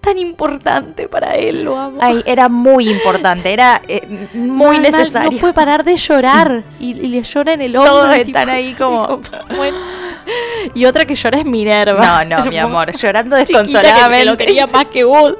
tan 0.00 0.18
importante 0.18 1.06
para 1.08 1.36
él, 1.36 1.62
lo 1.62 1.78
amo. 1.78 1.98
Ay, 2.00 2.22
era 2.26 2.48
muy 2.48 2.88
importante, 2.90 3.52
era 3.52 3.80
eh, 3.86 4.28
muy 4.34 4.78
Mal, 4.78 4.90
mal, 4.90 5.00
necesario. 5.00 5.30
no 5.30 5.38
puede 5.38 5.52
parar 5.54 5.84
de 5.84 5.96
llorar. 5.96 6.64
Y, 6.80 6.90
y 6.90 7.08
le 7.08 7.22
llora 7.22 7.52
en 7.52 7.62
el 7.62 7.76
hombro. 7.76 7.92
Todos 7.92 8.14
tipo, 8.16 8.26
están 8.38 8.48
ahí 8.48 8.74
como- 8.74 9.20
bueno. 9.56 9.76
Y 10.74 10.84
otra 10.84 11.06
que 11.06 11.14
llora 11.14 11.38
es 11.38 11.46
Minerva. 11.46 12.24
No, 12.24 12.36
no, 12.38 12.44
mi 12.50 12.58
amor, 12.58 12.92
llorando 12.94 13.36
desconsoladamente. 13.36 14.18
Que 14.18 14.30
lo 14.30 14.36
quería 14.36 14.66
más 14.66 14.84
que 14.86 15.04
Wood. 15.04 15.34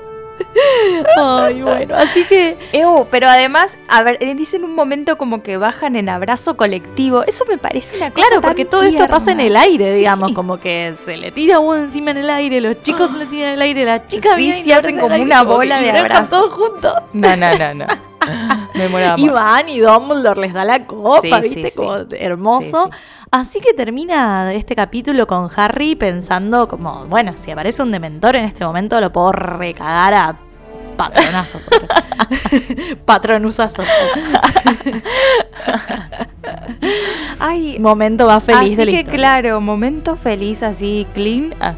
Ay, 1.17 1.63
bueno, 1.63 1.95
así 1.97 2.25
que 2.25 2.57
Ew, 2.73 3.07
pero 3.11 3.29
además, 3.29 3.79
a 3.89 4.03
ver, 4.03 4.19
eh, 4.21 4.35
dicen 4.35 4.65
un 4.65 4.75
momento 4.75 5.17
como 5.19 5.43
que 5.43 5.57
bajan 5.57 5.97
en 5.97 6.09
abrazo 6.09 6.57
colectivo. 6.57 7.23
Eso 7.27 7.45
me 7.49 7.59
parece 7.59 7.97
una 7.97 8.11
cosa 8.11 8.27
Claro, 8.27 8.41
tan 8.41 8.51
porque 8.51 8.65
todo 8.65 8.83
esto 8.83 9.07
pasa 9.09 9.33
en 9.33 9.41
el 9.41 9.57
aire, 9.57 9.93
Sí. 9.93 9.99
digamos, 9.99 10.33
como 10.33 10.59
que 10.59 10.95
se 11.05 11.17
le 11.17 11.31
tira 11.33 11.59
uno 11.61 11.77
encima 11.77 12.11
en 12.13 12.19
el 12.19 12.31
aire, 12.31 12.61
los 12.61 12.83
chicos 12.83 13.11
se 13.11 13.19
le 13.19 13.27
tiran 13.27 13.49
en 13.49 13.55
el 13.55 13.63
aire, 13.63 13.85
la 13.85 14.07
chica 14.07 14.35
Sí, 14.37 14.49
y 14.49 14.63
sí, 14.65 14.73
hacen 14.73 14.99
como 14.99 15.17
una 15.17 15.43
bola 15.43 15.77
de 15.77 15.83
vibran 15.85 16.05
abrazo. 16.05 16.29
todos 16.41 16.55
juntos. 16.55 16.93
No, 17.13 17.37
no, 17.37 17.57
no, 17.59 17.75
no. 17.75 17.87
me. 18.75 19.15
Y 19.17 19.29
van 19.29 19.69
y 19.69 19.81
Dumbledore 19.81 20.41
les 20.41 20.53
da 20.53 20.65
la 20.65 20.87
copa, 20.87 21.21
Sí, 21.21 21.49
¿viste? 21.49 21.71
sí. 21.71 21.77
Como 21.77 21.95
hermoso. 22.11 22.91
Sí, 22.93 22.99
Así 23.31 23.61
que 23.61 23.75
termina 23.75 24.55
este 24.55 24.75
capítulo 24.75 25.27
con 25.27 25.51
Harry 25.55 25.95
pensando 25.95 26.67
como, 26.67 27.05
bueno, 27.07 27.35
si 27.37 27.51
aparece 27.51 27.83
un 27.83 27.91
dementor 27.93 28.37
en 28.37 28.45
este 28.47 28.65
momento 28.65 28.99
lo 29.03 29.13
puedo 29.13 29.33
recagar 29.33 30.15
a 30.15 30.37
patronazos. 30.97 31.67
Patronusazos. 33.05 33.87
Ay, 37.39 37.79
Momento 37.79 38.27
más 38.27 38.43
feliz 38.43 38.79
así 38.79 38.91
que 38.91 38.99
historia. 39.01 39.05
claro, 39.05 39.61
momento 39.61 40.17
feliz 40.17 40.63
así, 40.63 41.07
clean. 41.15 41.55
Ah. 41.61 41.75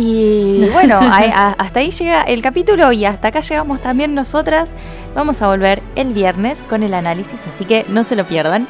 Y 0.00 0.68
bueno, 0.72 1.00
a- 1.02 1.56
hasta 1.58 1.80
ahí 1.80 1.90
llega 1.90 2.22
el 2.22 2.40
capítulo 2.40 2.92
y 2.92 3.04
hasta 3.04 3.28
acá 3.28 3.40
llegamos 3.40 3.80
también 3.80 4.14
nosotras. 4.14 4.70
Vamos 5.14 5.42
a 5.42 5.48
volver 5.48 5.82
el 5.96 6.12
viernes 6.12 6.62
con 6.68 6.82
el 6.84 6.94
análisis, 6.94 7.40
así 7.52 7.64
que 7.64 7.84
no 7.88 8.04
se 8.04 8.14
lo 8.14 8.24
pierdan. 8.26 8.68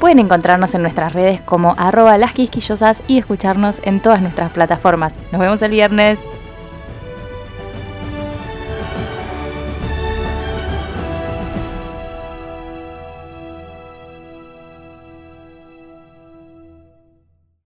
Pueden 0.00 0.18
encontrarnos 0.18 0.74
en 0.74 0.82
nuestras 0.82 1.12
redes 1.12 1.40
como 1.40 1.74
arroba 1.78 2.18
las 2.18 2.32
quisquillosas 2.32 3.02
y 3.06 3.16
escucharnos 3.18 3.80
en 3.84 4.00
todas 4.00 4.20
nuestras 4.20 4.50
plataformas. 4.52 5.14
Nos 5.32 5.40
vemos 5.40 5.62
el 5.62 5.70
viernes. 5.70 6.18